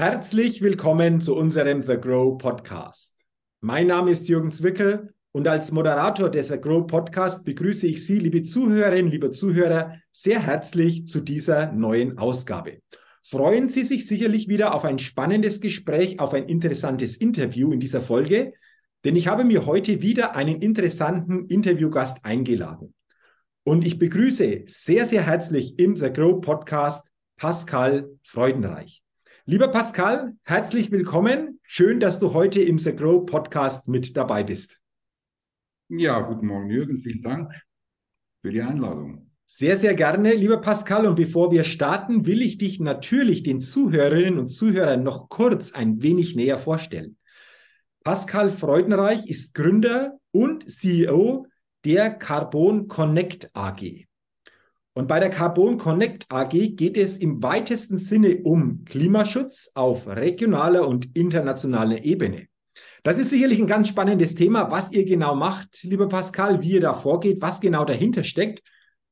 Herzlich 0.00 0.62
willkommen 0.62 1.20
zu 1.20 1.34
unserem 1.34 1.82
The 1.82 1.96
Grow 1.96 2.38
Podcast. 2.38 3.16
Mein 3.60 3.88
Name 3.88 4.12
ist 4.12 4.28
Jürgen 4.28 4.52
Zwickel 4.52 5.12
und 5.32 5.48
als 5.48 5.72
Moderator 5.72 6.30
des 6.30 6.50
The 6.50 6.60
Grow 6.60 6.86
Podcast 6.86 7.44
begrüße 7.44 7.88
ich 7.88 8.06
Sie, 8.06 8.20
liebe 8.20 8.44
Zuhörerinnen, 8.44 9.10
liebe 9.10 9.32
Zuhörer, 9.32 9.96
sehr 10.12 10.38
herzlich 10.38 11.08
zu 11.08 11.20
dieser 11.20 11.72
neuen 11.72 12.16
Ausgabe. 12.16 12.80
Freuen 13.24 13.66
Sie 13.66 13.82
sich 13.82 14.06
sicherlich 14.06 14.46
wieder 14.46 14.72
auf 14.72 14.84
ein 14.84 15.00
spannendes 15.00 15.60
Gespräch, 15.60 16.20
auf 16.20 16.32
ein 16.32 16.44
interessantes 16.44 17.16
Interview 17.16 17.72
in 17.72 17.80
dieser 17.80 18.00
Folge, 18.00 18.52
denn 19.04 19.16
ich 19.16 19.26
habe 19.26 19.42
mir 19.42 19.66
heute 19.66 20.00
wieder 20.00 20.36
einen 20.36 20.62
interessanten 20.62 21.46
Interviewgast 21.46 22.24
eingeladen. 22.24 22.94
Und 23.64 23.84
ich 23.84 23.98
begrüße 23.98 24.62
sehr, 24.66 25.06
sehr 25.06 25.26
herzlich 25.26 25.76
im 25.80 25.96
The 25.96 26.12
Grow 26.12 26.40
Podcast 26.40 27.08
Pascal 27.36 28.16
Freudenreich. 28.22 29.02
Lieber 29.50 29.68
Pascal, 29.68 30.36
herzlich 30.42 30.90
willkommen. 30.90 31.58
Schön, 31.62 32.00
dass 32.00 32.20
du 32.20 32.34
heute 32.34 32.60
im 32.60 32.78
The 32.78 32.94
Grow 32.94 33.24
Podcast 33.24 33.88
mit 33.88 34.14
dabei 34.14 34.42
bist. 34.42 34.78
Ja, 35.88 36.20
guten 36.20 36.48
Morgen, 36.48 36.68
Jürgen. 36.68 36.98
Vielen 36.98 37.22
Dank 37.22 37.54
für 38.42 38.50
die 38.52 38.60
Einladung. 38.60 39.30
Sehr, 39.46 39.76
sehr 39.76 39.94
gerne, 39.94 40.34
lieber 40.34 40.60
Pascal. 40.60 41.06
Und 41.06 41.14
bevor 41.14 41.50
wir 41.50 41.64
starten, 41.64 42.26
will 42.26 42.42
ich 42.42 42.58
dich 42.58 42.78
natürlich 42.78 43.42
den 43.42 43.62
Zuhörerinnen 43.62 44.38
und 44.38 44.50
Zuhörern 44.50 45.02
noch 45.02 45.30
kurz 45.30 45.72
ein 45.72 46.02
wenig 46.02 46.36
näher 46.36 46.58
vorstellen. 46.58 47.16
Pascal 48.04 48.50
Freudenreich 48.50 49.26
ist 49.28 49.54
Gründer 49.54 50.18
und 50.30 50.70
CEO 50.70 51.46
der 51.86 52.10
Carbon 52.10 52.86
Connect 52.86 53.48
AG. 53.54 54.07
Und 54.98 55.06
bei 55.06 55.20
der 55.20 55.30
Carbon 55.30 55.78
Connect 55.78 56.26
AG 56.28 56.50
geht 56.50 56.96
es 56.96 57.18
im 57.18 57.40
weitesten 57.40 57.98
Sinne 57.98 58.38
um 58.42 58.84
Klimaschutz 58.84 59.70
auf 59.76 60.08
regionaler 60.08 60.88
und 60.88 61.16
internationaler 61.16 62.02
Ebene. 62.02 62.48
Das 63.04 63.16
ist 63.16 63.30
sicherlich 63.30 63.60
ein 63.60 63.68
ganz 63.68 63.90
spannendes 63.90 64.34
Thema, 64.34 64.72
was 64.72 64.90
ihr 64.90 65.04
genau 65.04 65.36
macht, 65.36 65.84
lieber 65.84 66.08
Pascal, 66.08 66.62
wie 66.62 66.72
ihr 66.72 66.80
da 66.80 66.94
vorgeht, 66.94 67.40
was 67.40 67.60
genau 67.60 67.84
dahinter 67.84 68.24
steckt. 68.24 68.60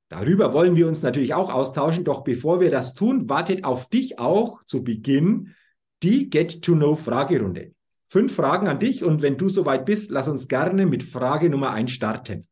Darüber 0.09 0.53
wollen 0.53 0.75
wir 0.75 0.89
uns 0.89 1.03
natürlich 1.03 1.35
auch 1.35 1.55
austauschen. 1.55 2.03
Doch 2.03 2.25
bevor 2.25 2.59
wir 2.61 2.73
das 2.73 2.95
tun, 2.95 3.29
wartet 3.29 3.63
auf 3.63 3.89
dich 3.89 4.19
auch 4.19 4.65
zu 4.65 4.83
Beginn 4.83 5.55
die 6.03 6.31
Get-to-Know-Fragerunde. 6.31 7.75
Fünf 8.07 8.35
Fragen 8.35 8.67
an 8.67 8.81
dich 8.81 9.05
und 9.05 9.23
wenn 9.23 9.39
du 9.39 9.49
soweit 9.49 9.85
bist, 9.85 10.11
lass 10.11 10.27
uns 10.27 10.49
gerne 10.49 10.85
mit 10.85 11.05
Frage 11.05 11.49
Nummer 11.49 11.71
eins 11.71 11.93
starten. 11.93 12.49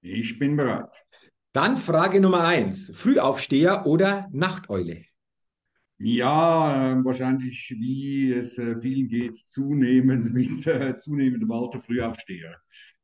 Ich 0.00 0.36
bin 0.40 0.56
bereit. 0.56 0.90
Dann 1.52 1.76
Frage 1.76 2.20
Nummer 2.20 2.44
eins. 2.44 2.92
Frühaufsteher 2.94 3.84
oder 3.84 4.28
Nachteule? 4.32 5.04
Ja, 5.98 6.92
äh, 6.92 7.04
wahrscheinlich, 7.04 7.74
wie 7.76 8.32
es 8.32 8.56
äh, 8.56 8.80
vielen 8.80 9.08
geht, 9.08 9.36
zunehmend 9.36 10.32
mit 10.32 10.66
äh, 10.66 10.96
zunehmendem 10.96 11.50
Alter 11.50 11.80
Frühaufsteher. 11.80 12.56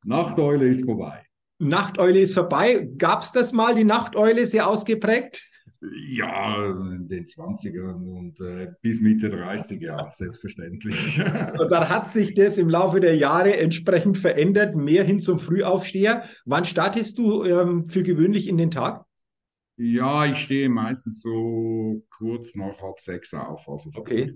Nachteule 0.05 0.69
ist 0.69 0.85
vorbei. 0.85 1.25
Nachteule 1.59 2.21
ist 2.21 2.33
vorbei. 2.33 2.89
Gab 2.97 3.23
es 3.23 3.33
das 3.33 3.51
mal, 3.51 3.75
die 3.75 3.83
Nachteule, 3.83 4.47
sehr 4.47 4.67
ausgeprägt? 4.67 5.43
Ja, 5.81 6.65
in 6.65 7.07
den 7.07 7.25
20ern 7.25 8.17
und 8.17 8.39
äh, 8.39 8.73
bis 8.81 8.99
Mitte 8.99 9.29
der 9.29 9.39
30er 9.39 9.79
Jahre, 9.79 10.11
selbstverständlich. 10.13 11.19
und 11.59 11.71
dann 11.71 11.89
hat 11.89 12.09
sich 12.11 12.33
das 12.33 12.57
im 12.57 12.69
Laufe 12.69 12.99
der 12.99 13.15
Jahre 13.15 13.57
entsprechend 13.57 14.17
verändert, 14.17 14.75
mehr 14.75 15.03
hin 15.03 15.19
zum 15.19 15.39
Frühaufsteher. 15.39 16.23
Wann 16.45 16.65
startest 16.65 17.17
du 17.17 17.43
ähm, 17.43 17.89
für 17.89 18.03
gewöhnlich 18.03 18.47
in 18.47 18.57
den 18.57 18.71
Tag? 18.71 19.05
Ja, 19.77 20.25
ich 20.25 20.39
stehe 20.39 20.69
meistens 20.69 21.21
so 21.21 22.03
kurz 22.09 22.55
nach 22.55 22.81
halb 22.81 22.99
sechs 22.99 23.33
auf. 23.35 23.69
Also 23.69 23.91
okay. 23.93 24.35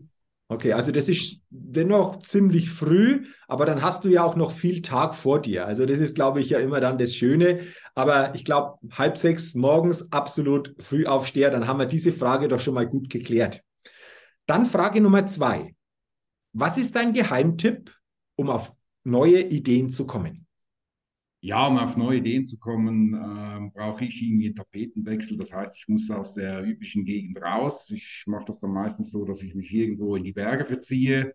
Okay, 0.51 0.73
also 0.73 0.91
das 0.91 1.07
ist 1.07 1.45
dennoch 1.49 2.19
ziemlich 2.19 2.69
früh, 2.69 3.25
aber 3.47 3.65
dann 3.65 3.81
hast 3.81 4.03
du 4.03 4.09
ja 4.09 4.25
auch 4.25 4.35
noch 4.35 4.51
viel 4.51 4.81
Tag 4.81 5.15
vor 5.15 5.41
dir. 5.41 5.65
Also 5.65 5.85
das 5.85 5.99
ist, 5.99 6.13
glaube 6.13 6.41
ich, 6.41 6.49
ja 6.49 6.59
immer 6.59 6.81
dann 6.81 6.97
das 6.97 7.15
Schöne. 7.15 7.61
Aber 7.95 8.35
ich 8.35 8.43
glaube, 8.43 8.77
halb 8.91 9.17
sechs 9.17 9.55
morgens 9.55 10.11
absolut 10.11 10.75
früh 10.79 11.05
aufsteher, 11.05 11.51
dann 11.51 11.69
haben 11.69 11.79
wir 11.79 11.85
diese 11.85 12.11
Frage 12.11 12.49
doch 12.49 12.59
schon 12.59 12.73
mal 12.73 12.85
gut 12.85 13.09
geklärt. 13.09 13.63
Dann 14.45 14.65
Frage 14.65 14.99
Nummer 14.99 15.25
zwei. 15.25 15.73
Was 16.51 16.77
ist 16.77 16.97
dein 16.97 17.13
Geheimtipp, 17.13 17.89
um 18.35 18.49
auf 18.49 18.73
neue 19.05 19.39
Ideen 19.39 19.89
zu 19.89 20.05
kommen? 20.05 20.47
Ja, 21.43 21.65
um 21.67 21.77
auf 21.77 21.97
neue 21.97 22.19
Ideen 22.19 22.45
zu 22.45 22.57
kommen, 22.57 23.15
äh, 23.15 23.71
brauche 23.73 24.05
ich 24.05 24.21
irgendwie 24.21 24.47
einen 24.47 24.55
Tapetenwechsel. 24.55 25.37
Das 25.37 25.51
heißt, 25.51 25.75
ich 25.75 25.87
muss 25.87 26.09
aus 26.11 26.35
der 26.35 26.63
üblichen 26.63 27.03
Gegend 27.03 27.41
raus. 27.41 27.89
Ich 27.89 28.23
mache 28.27 28.45
das 28.45 28.59
dann 28.59 28.71
meistens 28.71 29.11
so, 29.11 29.25
dass 29.25 29.41
ich 29.41 29.55
mich 29.55 29.73
irgendwo 29.73 30.15
in 30.15 30.23
die 30.23 30.33
Berge 30.33 30.65
verziehe, 30.65 31.33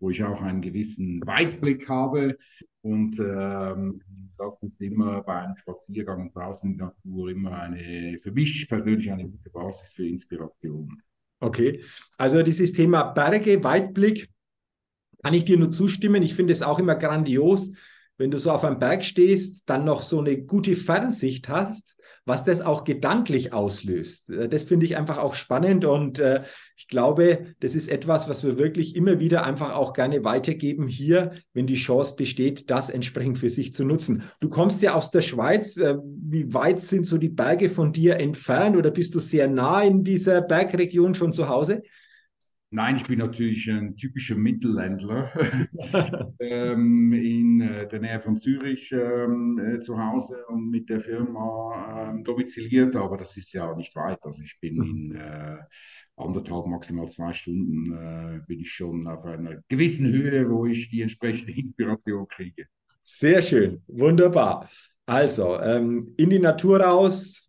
wo 0.00 0.10
ich 0.10 0.24
auch 0.24 0.42
einen 0.42 0.60
gewissen 0.60 1.24
Weitblick 1.24 1.88
habe. 1.88 2.36
Und 2.80 3.20
ähm, 3.20 4.02
das 4.36 4.60
ist 4.62 4.80
immer 4.80 5.22
bei 5.22 5.42
einem 5.42 5.56
Spaziergang 5.56 6.32
draußen 6.32 6.72
in 6.72 6.78
der 6.78 6.86
Natur 6.88 7.30
immer 7.30 7.56
eine, 7.56 8.18
für 8.20 8.32
mich 8.32 8.68
persönlich 8.68 9.10
eine 9.10 9.28
gute 9.28 9.50
Basis 9.50 9.92
für 9.92 10.06
Inspiration. 10.06 11.00
Okay, 11.38 11.80
also 12.18 12.42
dieses 12.42 12.72
Thema 12.72 13.04
Berge, 13.04 13.62
Weitblick, 13.62 14.28
kann 15.22 15.32
ich 15.32 15.44
dir 15.44 15.56
nur 15.56 15.70
zustimmen. 15.70 16.24
Ich 16.24 16.34
finde 16.34 16.52
es 16.52 16.62
auch 16.62 16.80
immer 16.80 16.96
grandios 16.96 17.72
wenn 18.16 18.30
du 18.30 18.38
so 18.38 18.50
auf 18.50 18.64
einem 18.64 18.78
Berg 18.78 19.04
stehst, 19.04 19.62
dann 19.66 19.84
noch 19.84 20.02
so 20.02 20.20
eine 20.20 20.38
gute 20.42 20.76
Fernsicht 20.76 21.48
hast, 21.48 21.94
was 22.26 22.42
das 22.44 22.62
auch 22.62 22.84
gedanklich 22.84 23.52
auslöst. 23.52 24.30
Äh, 24.30 24.48
das 24.48 24.64
finde 24.64 24.86
ich 24.86 24.96
einfach 24.96 25.18
auch 25.18 25.34
spannend 25.34 25.84
und 25.84 26.18
äh, 26.18 26.42
ich 26.76 26.88
glaube, 26.88 27.54
das 27.60 27.74
ist 27.74 27.88
etwas, 27.88 28.28
was 28.28 28.44
wir 28.44 28.58
wirklich 28.58 28.96
immer 28.96 29.18
wieder 29.18 29.44
einfach 29.44 29.74
auch 29.74 29.92
gerne 29.92 30.24
weitergeben 30.24 30.88
hier, 30.88 31.32
wenn 31.52 31.66
die 31.66 31.74
Chance 31.74 32.16
besteht, 32.16 32.70
das 32.70 32.90
entsprechend 32.90 33.38
für 33.38 33.50
sich 33.50 33.74
zu 33.74 33.84
nutzen. 33.84 34.22
Du 34.40 34.48
kommst 34.48 34.82
ja 34.82 34.94
aus 34.94 35.10
der 35.10 35.22
Schweiz. 35.22 35.76
Äh, 35.76 35.96
wie 36.02 36.52
weit 36.54 36.80
sind 36.80 37.06
so 37.06 37.18
die 37.18 37.28
Berge 37.28 37.68
von 37.68 37.92
dir 37.92 38.16
entfernt 38.16 38.76
oder 38.76 38.90
bist 38.90 39.14
du 39.14 39.20
sehr 39.20 39.48
nah 39.48 39.82
in 39.82 40.04
dieser 40.04 40.40
Bergregion 40.40 41.14
schon 41.14 41.32
zu 41.32 41.48
Hause? 41.48 41.82
Nein, 42.74 42.96
ich 42.96 43.04
bin 43.04 43.20
natürlich 43.20 43.70
ein 43.70 43.96
typischer 43.96 44.34
Mittelländler 44.34 45.30
ähm, 46.40 47.12
in 47.12 47.60
äh, 47.60 47.86
der 47.86 48.00
Nähe 48.00 48.20
von 48.20 48.36
Zürich 48.36 48.90
ähm, 48.90 49.60
äh, 49.60 49.78
zu 49.78 49.96
Hause 49.96 50.44
und 50.48 50.70
mit 50.70 50.90
der 50.90 51.00
Firma 51.00 52.10
ähm, 52.10 52.24
domiziliert, 52.24 52.96
aber 52.96 53.16
das 53.16 53.36
ist 53.36 53.52
ja 53.52 53.72
nicht 53.76 53.94
weit. 53.94 54.18
Also 54.22 54.42
ich 54.42 54.58
bin 54.60 54.82
in 54.82 55.14
äh, 55.14 55.58
anderthalb, 56.16 56.66
maximal 56.66 57.08
zwei 57.12 57.32
Stunden 57.32 57.92
äh, 57.92 58.40
bin 58.44 58.58
ich 58.58 58.72
schon 58.72 59.06
auf 59.06 59.24
einer 59.24 59.62
gewissen 59.68 60.10
Höhe, 60.10 60.50
wo 60.50 60.66
ich 60.66 60.90
die 60.90 61.02
entsprechende 61.02 61.52
Inspiration 61.52 62.26
kriege. 62.26 62.66
Sehr 63.04 63.40
schön, 63.42 63.82
wunderbar. 63.86 64.68
Also 65.06 65.60
ähm, 65.60 66.12
in 66.16 66.28
die 66.28 66.40
Natur 66.40 66.80
raus, 66.80 67.48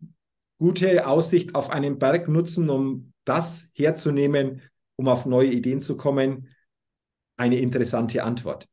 gute 0.56 1.04
Aussicht 1.04 1.56
auf 1.56 1.70
einen 1.70 1.98
Berg 1.98 2.28
nutzen, 2.28 2.70
um 2.70 3.12
das 3.24 3.68
herzunehmen, 3.74 4.62
um 4.96 5.08
auf 5.08 5.26
neue 5.26 5.50
Ideen 5.50 5.82
zu 5.82 5.96
kommen, 5.96 6.48
eine 7.36 7.58
interessante 7.58 8.22
Antwort. 8.22 8.68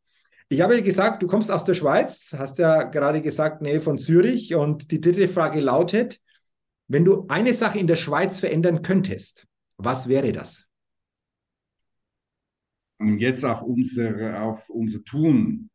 Ich 0.49 0.61
habe 0.61 0.81
gesagt, 0.81 1.23
du 1.23 1.27
kommst 1.27 1.51
aus 1.51 1.65
der 1.65 1.73
Schweiz, 1.73 2.35
hast 2.37 2.59
ja 2.59 2.83
gerade 2.83 3.21
gesagt, 3.21 3.61
Nähe 3.61 3.81
von 3.81 3.97
Zürich. 3.97 4.55
Und 4.55 4.91
die 4.91 5.01
dritte 5.01 5.27
Frage 5.27 5.59
lautet, 5.59 6.19
wenn 6.87 7.05
du 7.05 7.25
eine 7.27 7.53
Sache 7.53 7.79
in 7.79 7.87
der 7.87 7.95
Schweiz 7.95 8.39
verändern 8.39 8.81
könntest, 8.81 9.47
was 9.77 10.07
wäre 10.07 10.31
das? 10.31 10.69
Jetzt 12.99 13.43
auf 13.43 13.63
unser, 13.63 14.43
auf 14.43 14.69
unser 14.69 15.03
Tun 15.03 15.69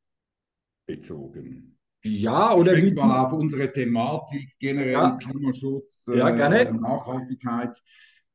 bezogen. 0.86 1.76
Ja, 2.04 2.54
oder 2.54 2.74
ich 2.74 2.94
mal 2.94 3.26
auf 3.26 3.32
unsere 3.32 3.70
Thematik, 3.72 4.54
generell 4.60 4.92
ja. 4.92 5.16
Klimaschutz, 5.16 6.04
ja, 6.06 6.28
äh, 6.28 6.72
Nachhaltigkeit 6.72 7.82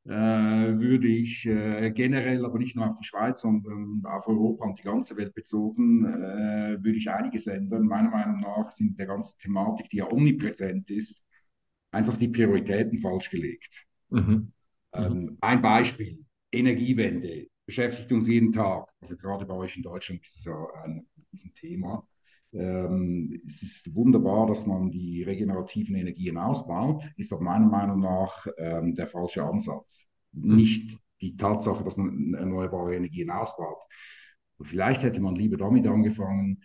würde 0.06 1.08
ich 1.08 1.46
äh, 1.46 1.90
generell, 1.90 2.44
aber 2.44 2.58
nicht 2.58 2.76
nur 2.76 2.90
auf 2.90 2.98
die 2.98 3.06
Schweiz, 3.06 3.40
sondern 3.40 4.02
auf 4.04 4.26
Europa 4.28 4.66
und 4.66 4.78
die 4.78 4.82
ganze 4.82 5.16
Welt 5.16 5.34
bezogen, 5.34 6.04
äh, 6.04 6.76
würde 6.82 6.98
ich 6.98 7.10
einiges 7.10 7.46
ändern. 7.46 7.86
Meiner 7.86 8.10
Meinung 8.10 8.40
nach 8.40 8.70
sind 8.72 8.98
der 8.98 9.06
ganzen 9.06 9.38
Thematik, 9.40 9.88
die 9.88 9.98
ja 9.98 10.10
omnipräsent 10.10 10.90
ist, 10.90 11.24
einfach 11.90 12.16
die 12.18 12.28
Prioritäten 12.28 12.98
falsch 12.98 13.30
gelegt. 13.30 13.86
Mhm. 14.10 14.52
Ähm, 14.92 15.38
ein 15.40 15.62
Beispiel, 15.62 16.24
Energiewende, 16.52 17.48
beschäftigt 17.66 18.12
uns 18.12 18.28
jeden 18.28 18.52
Tag. 18.52 18.88
Also 19.00 19.16
gerade 19.16 19.46
bei 19.46 19.54
euch 19.54 19.76
in 19.76 19.82
Deutschland 19.82 20.22
ist 20.22 20.38
es 20.38 20.44
ja 20.44 20.66
ein, 20.84 21.06
ein 21.32 21.54
Thema. 21.54 22.06
Ähm, 22.54 23.42
es 23.46 23.62
ist 23.62 23.94
wunderbar, 23.94 24.46
dass 24.46 24.66
man 24.66 24.90
die 24.90 25.22
regenerativen 25.24 25.96
Energien 25.96 26.38
ausbaut, 26.38 27.04
ist 27.16 27.32
aber 27.32 27.42
meiner 27.42 27.66
Meinung 27.66 28.00
nach 28.00 28.46
ähm, 28.58 28.94
der 28.94 29.08
falsche 29.08 29.44
Ansatz. 29.44 29.98
Mhm. 30.32 30.56
Nicht 30.56 30.98
die 31.20 31.36
Tatsache, 31.36 31.82
dass 31.84 31.96
man 31.96 32.34
erneuerbare 32.34 32.94
Energien 32.94 33.30
ausbaut. 33.30 33.78
vielleicht 34.62 35.02
hätte 35.02 35.20
man 35.20 35.34
lieber 35.34 35.56
damit 35.56 35.86
angefangen, 35.86 36.62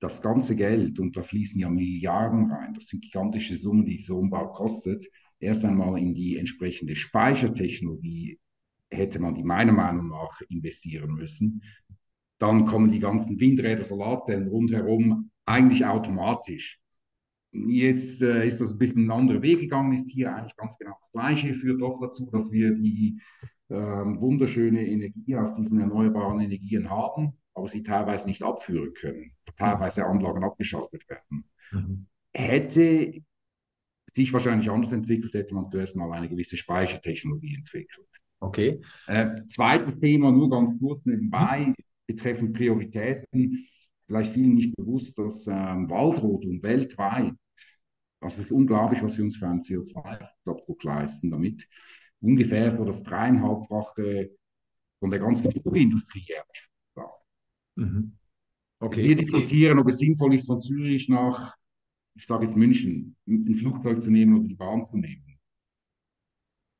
das 0.00 0.22
ganze 0.22 0.56
Geld, 0.56 0.98
und 0.98 1.16
da 1.16 1.22
fließen 1.22 1.60
ja 1.60 1.68
Milliarden 1.68 2.50
rein, 2.50 2.72
das 2.74 2.86
sind 2.86 3.02
gigantische 3.02 3.56
Summen, 3.56 3.84
die 3.84 3.98
so 3.98 4.14
ein 4.14 4.24
Umbau 4.24 4.50
kostet, 4.52 5.06
erst 5.38 5.64
einmal 5.64 5.98
in 5.98 6.14
die 6.14 6.38
entsprechende 6.38 6.96
Speichertechnologie 6.96 8.38
hätte 8.90 9.18
man 9.18 9.34
die 9.34 9.44
meiner 9.44 9.72
Meinung 9.72 10.08
nach 10.08 10.40
investieren 10.48 11.14
müssen. 11.14 11.62
Dann 12.40 12.64
kommen 12.66 12.90
die 12.90 13.00
ganzen 13.00 13.38
Windräder, 13.38 13.84
Solarzellen 13.84 14.48
rundherum 14.48 15.30
eigentlich 15.44 15.84
automatisch. 15.84 16.80
Jetzt 17.52 18.22
äh, 18.22 18.46
ist 18.46 18.60
das 18.60 18.72
ein 18.72 18.78
bisschen 18.78 19.06
ein 19.06 19.10
anderer 19.10 19.42
Weg 19.42 19.60
gegangen, 19.60 19.98
ist 19.98 20.10
hier 20.10 20.34
eigentlich 20.34 20.56
ganz 20.56 20.76
genau 20.78 20.96
das 21.00 21.12
Gleiche, 21.12 21.54
führt 21.54 21.82
doch 21.82 22.00
dazu, 22.00 22.30
dass 22.30 22.50
wir 22.50 22.74
die 22.74 23.20
äh, 23.68 23.74
wunderschöne 23.74 24.86
Energie 24.86 25.36
aus 25.36 25.54
diesen 25.54 25.80
erneuerbaren 25.80 26.40
Energien 26.40 26.88
haben, 26.88 27.34
aber 27.54 27.68
sie 27.68 27.82
teilweise 27.82 28.26
nicht 28.26 28.42
abführen 28.42 28.94
können, 28.94 29.32
teilweise 29.56 30.06
Anlagen 30.06 30.42
abgeschaltet 30.42 31.08
werden. 31.08 31.44
Mhm. 31.72 32.06
Hätte 32.32 33.20
sich 34.12 34.32
wahrscheinlich 34.32 34.70
anders 34.70 34.92
entwickelt, 34.92 35.34
hätte 35.34 35.54
man 35.54 35.70
zuerst 35.70 35.94
mal 35.94 36.10
eine 36.12 36.28
gewisse 36.28 36.56
Speichertechnologie 36.56 37.56
entwickelt. 37.56 38.06
Okay. 38.38 38.80
Äh, 39.08 39.34
zweites 39.46 40.00
Thema, 40.00 40.32
nur 40.32 40.48
ganz 40.48 40.78
kurz 40.78 41.04
nebenbei, 41.04 41.74
betreffend 42.14 42.56
Prioritäten. 42.56 43.66
Vielleicht 44.06 44.32
vielen 44.34 44.54
nicht 44.54 44.74
bewusst, 44.76 45.16
dass 45.16 45.46
ähm, 45.46 45.88
Waldrodung 45.88 46.62
weltweit, 46.62 47.34
das 48.20 48.36
ist 48.36 48.50
unglaublich, 48.50 49.02
was 49.02 49.16
wir 49.16 49.24
uns 49.24 49.36
für 49.36 49.48
einen 49.48 49.62
CO2-Abdruck 49.62 50.82
leisten 50.84 51.30
damit, 51.30 51.66
ungefähr 52.20 52.76
so 52.76 52.84
das 52.84 53.02
dreieinhalbfache 53.02 54.30
von 54.98 55.10
der 55.10 55.20
ganzen 55.20 55.50
Flugindustrie 55.50 56.24
jährlich. 56.26 56.70
Mhm. 57.76 58.12
Okay. 58.80 59.08
Wir 59.08 59.16
diskutieren, 59.16 59.78
ob 59.78 59.88
es 59.88 59.98
sinnvoll 59.98 60.34
ist, 60.34 60.46
von 60.46 60.60
Zürich 60.60 61.08
nach, 61.08 61.54
ich 62.14 62.26
sage 62.26 62.46
jetzt 62.46 62.56
München, 62.56 63.16
ein 63.26 63.56
Flugzeug 63.56 64.02
zu 64.02 64.10
nehmen 64.10 64.38
oder 64.38 64.48
die 64.48 64.54
Bahn 64.54 64.86
zu 64.86 64.96
nehmen. 64.96 65.38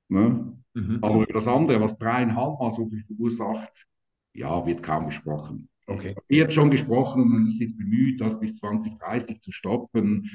Ne? 0.08 0.58
Mhm. 0.74 0.98
Aber 1.02 1.22
über 1.22 1.32
das 1.32 1.46
andere, 1.46 1.80
was 1.80 1.98
dreieinhalb 1.98 2.58
Mal 2.58 2.70
so 2.72 2.88
viel 2.88 3.04
verursacht, 3.04 3.86
ja, 4.32 4.66
wird 4.66 4.82
kaum 4.82 5.06
gesprochen. 5.06 5.68
Okay. 5.86 6.14
Wird 6.28 6.54
schon 6.54 6.70
gesprochen 6.70 7.22
und 7.22 7.28
man 7.30 7.46
ist 7.48 7.60
jetzt 7.60 7.76
bemüht, 7.76 8.20
das 8.20 8.38
bis 8.38 8.56
2030 8.58 9.40
zu 9.40 9.50
stoppen. 9.50 10.30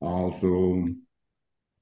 Also 0.00 0.84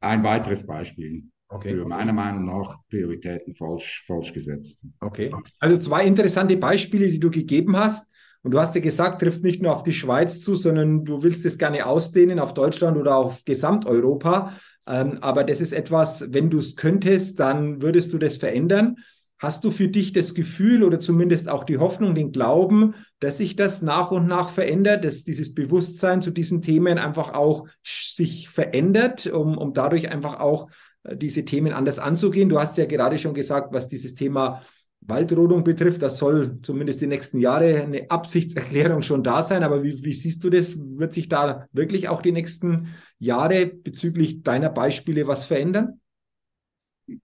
ein 0.00 0.22
weiteres 0.22 0.66
Beispiel. 0.66 1.24
Okay. 1.48 1.74
Für 1.74 1.86
meiner 1.86 2.12
Meinung 2.12 2.46
nach 2.46 2.78
Prioritäten 2.90 3.54
falsch, 3.54 4.04
falsch 4.06 4.32
gesetzt. 4.32 4.78
Okay. 5.00 5.32
Also 5.60 5.78
zwei 5.78 6.04
interessante 6.04 6.56
Beispiele, 6.56 7.08
die 7.10 7.20
du 7.20 7.30
gegeben 7.30 7.76
hast. 7.76 8.12
Und 8.42 8.52
du 8.52 8.60
hast 8.60 8.74
ja 8.74 8.80
gesagt, 8.80 9.22
trifft 9.22 9.42
nicht 9.42 9.62
nur 9.62 9.74
auf 9.74 9.82
die 9.82 9.92
Schweiz 9.92 10.40
zu, 10.40 10.54
sondern 10.54 11.04
du 11.04 11.22
willst 11.22 11.44
es 11.46 11.58
gerne 11.58 11.86
ausdehnen 11.86 12.38
auf 12.38 12.54
Deutschland 12.54 12.96
oder 12.96 13.16
auf 13.16 13.44
Gesamteuropa. 13.44 14.54
Ähm, 14.86 15.18
aber 15.20 15.44
das 15.44 15.60
ist 15.60 15.72
etwas, 15.72 16.32
wenn 16.32 16.50
du 16.50 16.58
es 16.58 16.76
könntest, 16.76 17.40
dann 17.40 17.82
würdest 17.82 18.12
du 18.12 18.18
das 18.18 18.36
verändern. 18.36 18.96
Hast 19.38 19.64
du 19.64 19.70
für 19.70 19.88
dich 19.88 20.14
das 20.14 20.34
Gefühl 20.34 20.82
oder 20.82 20.98
zumindest 20.98 21.48
auch 21.50 21.64
die 21.64 21.76
Hoffnung, 21.76 22.14
den 22.14 22.32
Glauben, 22.32 22.94
dass 23.20 23.36
sich 23.36 23.54
das 23.54 23.82
nach 23.82 24.10
und 24.10 24.26
nach 24.26 24.48
verändert, 24.48 25.04
dass 25.04 25.24
dieses 25.24 25.54
Bewusstsein 25.54 26.22
zu 26.22 26.30
diesen 26.30 26.62
Themen 26.62 26.98
einfach 26.98 27.34
auch 27.34 27.66
sich 27.84 28.48
verändert, 28.48 29.26
um, 29.26 29.58
um 29.58 29.74
dadurch 29.74 30.10
einfach 30.10 30.40
auch 30.40 30.70
äh, 31.04 31.16
diese 31.16 31.44
Themen 31.44 31.72
anders 31.72 31.98
anzugehen? 31.98 32.48
Du 32.48 32.58
hast 32.58 32.78
ja 32.78 32.86
gerade 32.86 33.18
schon 33.18 33.34
gesagt, 33.34 33.74
was 33.74 33.88
dieses 33.88 34.14
Thema 34.14 34.62
Waldrodung 35.02 35.64
betrifft, 35.64 36.02
das 36.02 36.18
soll 36.18 36.58
zumindest 36.62 37.00
die 37.00 37.06
nächsten 37.06 37.38
Jahre 37.38 37.82
eine 37.82 38.10
Absichtserklärung 38.10 39.02
schon 39.02 39.22
da 39.22 39.42
sein. 39.42 39.62
Aber 39.62 39.82
wie, 39.82 40.02
wie, 40.02 40.12
siehst 40.12 40.42
du 40.42 40.50
das? 40.50 40.78
Wird 40.78 41.14
sich 41.14 41.28
da 41.28 41.66
wirklich 41.72 42.08
auch 42.08 42.22
die 42.22 42.32
nächsten 42.32 42.88
Jahre 43.18 43.66
bezüglich 43.66 44.42
deiner 44.42 44.70
Beispiele 44.70 45.26
was 45.26 45.44
verändern? 45.44 46.00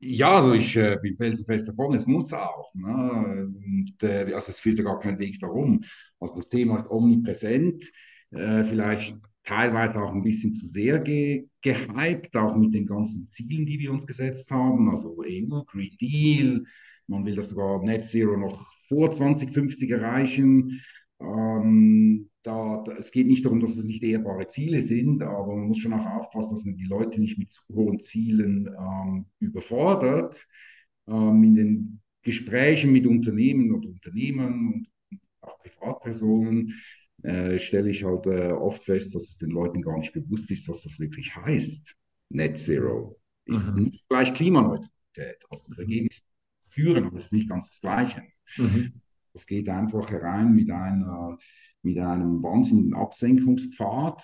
Ja, 0.01 0.37
also 0.37 0.53
ich 0.53 0.77
äh, 0.77 0.97
bin 1.03 1.17
felsenfest 1.17 1.69
davon, 1.69 1.95
es 1.95 2.07
muss 2.07 2.33
auch. 2.33 2.73
Ne? 2.75 3.51
Und, 3.53 4.03
äh, 4.03 4.33
also 4.33 4.51
es 4.51 4.61
führt 4.61 4.79
ja 4.79 4.85
gar 4.85 5.01
keinen 5.01 5.19
Weg 5.19 5.41
darum. 5.41 5.85
Also 6.21 6.37
das 6.37 6.49
Thema 6.49 6.81
ist 6.81 6.91
omnipräsent, 6.91 7.83
äh, 8.31 8.63
vielleicht 8.65 9.17
teilweise 9.45 10.01
auch 10.01 10.13
ein 10.13 10.23
bisschen 10.23 10.55
zu 10.55 10.69
sehr 10.69 11.01
ge 11.01 11.49
gehypt, 11.63 12.37
auch 12.37 12.57
mit 12.57 12.75
den 12.75 12.87
ganzen 12.87 13.29
Zielen, 13.33 13.67
die 13.67 13.79
wir 13.81 13.93
uns 13.93 14.07
gesetzt 14.07 14.51
haben, 14.51 14.89
also 14.91 15.21
EU, 15.25 15.63
Green 15.65 15.97
Deal, 16.01 16.65
man 17.09 17.25
will 17.25 17.35
das 17.35 17.49
sogar 17.49 17.83
Net 17.83 18.11
Zero 18.11 18.37
noch 18.37 18.65
vor 18.89 19.11
2050 19.11 19.91
erreichen. 19.91 20.81
Ähm, 21.23 22.31
da, 22.43 22.83
da, 22.85 22.93
es 22.97 23.13
geht 23.13 23.29
nicht 23.29 23.45
darum, 23.45 23.61
dass 23.61 23.77
es 23.77 23.85
nicht 23.85 24.03
ehrbare 24.03 24.47
Ziele 24.49 24.83
sind, 24.83 25.23
aber 25.23 25.55
man 25.55 25.69
muss 25.69 25.79
schon 25.79 25.93
auch 25.93 26.05
aufpassen, 26.05 26.55
dass 26.55 26.65
man 26.65 26.77
die 26.77 26.87
Leute 26.87 27.21
nicht 27.21 27.39
mit 27.39 27.53
zu 27.53 27.63
hohen 27.73 28.01
Zielen 28.01 28.69
ähm, 28.79 29.27
überfordert. 29.39 30.47
Ähm, 31.07 31.45
in 31.45 31.55
den 31.55 32.01
Gesprächen 32.23 32.93
mit 32.93 33.07
Unternehmen 33.07 33.73
und 33.73 33.87
Unternehmern 33.87 34.87
und 35.11 35.21
auch 35.41 35.59
Privatpersonen 35.59 36.75
äh, 37.23 37.59
stelle 37.59 37.91
ich 37.91 38.05
halt 38.05 38.27
äh, 38.27 38.53
oft 38.53 38.85
fest, 38.85 39.15
dass 39.15 39.25
es 39.25 39.39
den 39.39 39.51
Leuten 39.51 39.83
gar 39.83 39.99
nicht 39.99 40.13
bewusst 40.13 40.51
ist, 40.51 40.69
was 40.69 40.83
das 40.83 40.99
wirklich 40.99 41.35
heißt. 41.35 41.95
Net 42.31 42.59
Zero 42.59 43.21
ist 43.47 43.69
mhm. 43.69 43.85
nicht 43.85 44.09
gleich 44.09 44.33
Klimaneutralität. 44.35 45.45
Also 45.51 45.65
das 45.69 45.79
Ergebnis 45.79 46.25
führen, 46.69 47.05
aber 47.05 47.17
es 47.17 47.25
ist 47.25 47.33
nicht 47.33 47.49
ganz 47.49 47.71
das 47.71 47.81
Gleiche. 47.81 48.23
Mhm. 48.57 49.02
Das 49.33 49.47
geht 49.47 49.69
einfach 49.69 50.11
herein 50.11 50.55
mit, 50.55 50.71
einer, 50.71 51.39
mit 51.83 51.99
einem 51.99 52.43
wahnsinnigen 52.43 52.95
Absenkungspfad, 52.95 54.23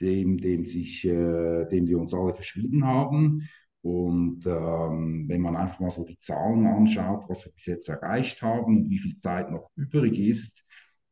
dem, 0.00 0.38
dem, 0.38 0.64
sich, 0.64 1.04
äh, 1.04 1.66
dem 1.66 1.86
wir 1.86 1.98
uns 1.98 2.14
alle 2.14 2.34
verschrieben 2.34 2.84
haben. 2.84 3.48
Und 3.82 4.44
ähm, 4.46 5.28
wenn 5.28 5.40
man 5.40 5.56
einfach 5.56 5.80
mal 5.80 5.90
so 5.90 6.04
die 6.04 6.18
Zahlen 6.18 6.66
anschaut, 6.66 7.24
was 7.28 7.44
wir 7.44 7.52
bis 7.52 7.66
jetzt 7.66 7.88
erreicht 7.88 8.42
haben 8.42 8.76
und 8.76 8.90
wie 8.90 8.98
viel 8.98 9.18
Zeit 9.18 9.50
noch 9.50 9.70
übrig 9.76 10.18
ist, 10.18 10.64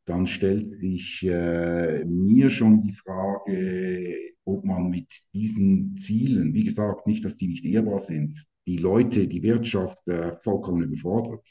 dann 0.05 0.27
stellt 0.27 0.79
sich 0.79 1.25
äh, 1.25 2.05
mir 2.05 2.49
schon 2.51 2.83
die 2.83 2.93
Frage, 2.93 4.15
ob 4.45 4.65
man 4.65 4.91
mit 4.91 5.11
diesen 5.35 5.97
Zielen, 5.97 6.55
wie 6.55 6.65
gesagt, 6.65 7.07
nicht, 7.07 7.25
dass 7.25 7.37
die 7.37 7.49
nicht 7.49 7.65
ehrbar 7.65 8.05
sind, 8.07 8.47
die 8.67 8.77
Leute, 8.77 9.27
die 9.27 9.43
Wirtschaft 9.43 10.07
äh, 10.09 10.37
vollkommen 10.43 10.85
überfordert. 10.85 11.45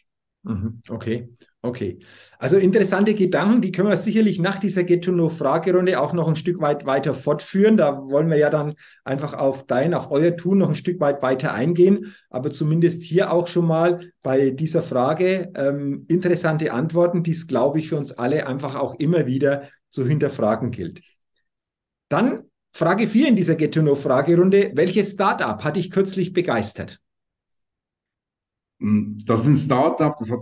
Mhm. 0.45 0.83
Okay, 0.89 1.29
okay. 1.63 1.99
Also 2.37 2.57
interessante 2.57 3.15
Gedanken, 3.15 3.61
die 3.61 3.71
können 3.71 3.89
wir 3.89 3.97
sicherlich 3.97 4.39
nach 4.39 4.59
dieser 4.59 4.83
Get-to-Know-Fragerunde 4.83 5.99
auch 5.99 6.13
noch 6.13 6.27
ein 6.27 6.35
Stück 6.35 6.61
weit 6.61 6.85
weiter 6.85 7.15
fortführen. 7.15 7.77
Da 7.77 8.07
wollen 8.07 8.29
wir 8.29 8.37
ja 8.37 8.51
dann 8.51 8.75
einfach 9.03 9.33
auf 9.33 9.65
dein, 9.65 9.95
auf 9.95 10.11
euer 10.11 10.37
Tun 10.37 10.59
noch 10.59 10.69
ein 10.69 10.75
Stück 10.75 10.99
weit 10.99 11.23
weiter 11.23 11.51
eingehen. 11.53 12.13
Aber 12.29 12.53
zumindest 12.53 13.03
hier 13.03 13.33
auch 13.33 13.47
schon 13.47 13.65
mal 13.65 14.11
bei 14.21 14.51
dieser 14.51 14.83
Frage 14.83 15.51
ähm, 15.55 16.05
interessante 16.09 16.71
Antworten, 16.71 17.23
die 17.23 17.31
es, 17.31 17.47
glaube 17.47 17.79
ich, 17.79 17.89
für 17.89 17.97
uns 17.97 18.11
alle 18.11 18.45
einfach 18.45 18.75
auch 18.75 18.93
immer 18.99 19.25
wieder 19.25 19.63
zu 19.89 20.05
hinterfragen 20.05 20.69
gilt. 20.69 21.01
Dann 22.09 22.43
Frage 22.71 23.07
4 23.07 23.29
in 23.29 23.35
dieser 23.35 23.55
Get-to-Know-Fragerunde. 23.55 24.73
Welches 24.75 25.13
Startup 25.13 25.63
hat 25.63 25.75
dich 25.75 25.89
kürzlich 25.89 26.33
begeistert? 26.33 26.99
Das 28.79 29.41
ist 29.41 29.47
ein 29.47 29.57
Startup, 29.57 30.15
das 30.17 30.29
hat 30.29 30.41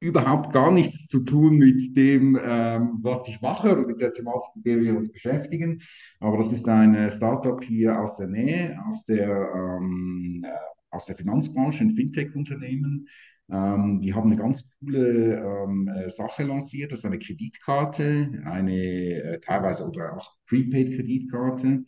überhaupt 0.00 0.52
gar 0.52 0.70
nichts 0.70 0.96
zu 1.10 1.20
tun 1.20 1.56
mit 1.56 1.96
dem, 1.96 2.38
ähm, 2.42 2.98
was 3.02 3.26
ich 3.26 3.40
mache 3.40 3.72
oder 3.72 3.86
mit 3.86 4.00
der 4.00 4.12
Thematik, 4.12 4.54
mit 4.56 4.66
der 4.66 4.80
wir 4.80 4.96
uns 4.96 5.10
beschäftigen. 5.10 5.80
Aber 6.20 6.38
das 6.38 6.52
ist 6.52 6.68
ein 6.68 7.12
Startup 7.16 7.62
hier 7.64 7.98
aus 7.98 8.16
der 8.16 8.26
Nähe, 8.26 8.78
aus 8.86 9.04
der, 9.06 9.28
ähm, 9.28 10.44
äh, 10.44 10.50
aus 10.90 11.06
der 11.06 11.16
Finanzbranche, 11.16 11.84
ein 11.84 11.96
Fintech-Unternehmen. 11.96 13.08
Ähm, 13.50 14.00
die 14.00 14.14
haben 14.14 14.30
eine 14.30 14.40
ganz 14.40 14.68
coole 14.78 15.36
ähm, 15.36 15.88
äh, 15.88 16.08
Sache 16.08 16.44
lanciert. 16.44 16.92
Das 16.92 17.00
ist 17.00 17.06
eine 17.06 17.18
Kreditkarte, 17.18 18.42
eine 18.44 18.74
äh, 18.74 19.40
teilweise 19.40 19.86
oder 19.86 20.16
auch 20.16 20.34
Prepaid-Kreditkarte 20.46 21.84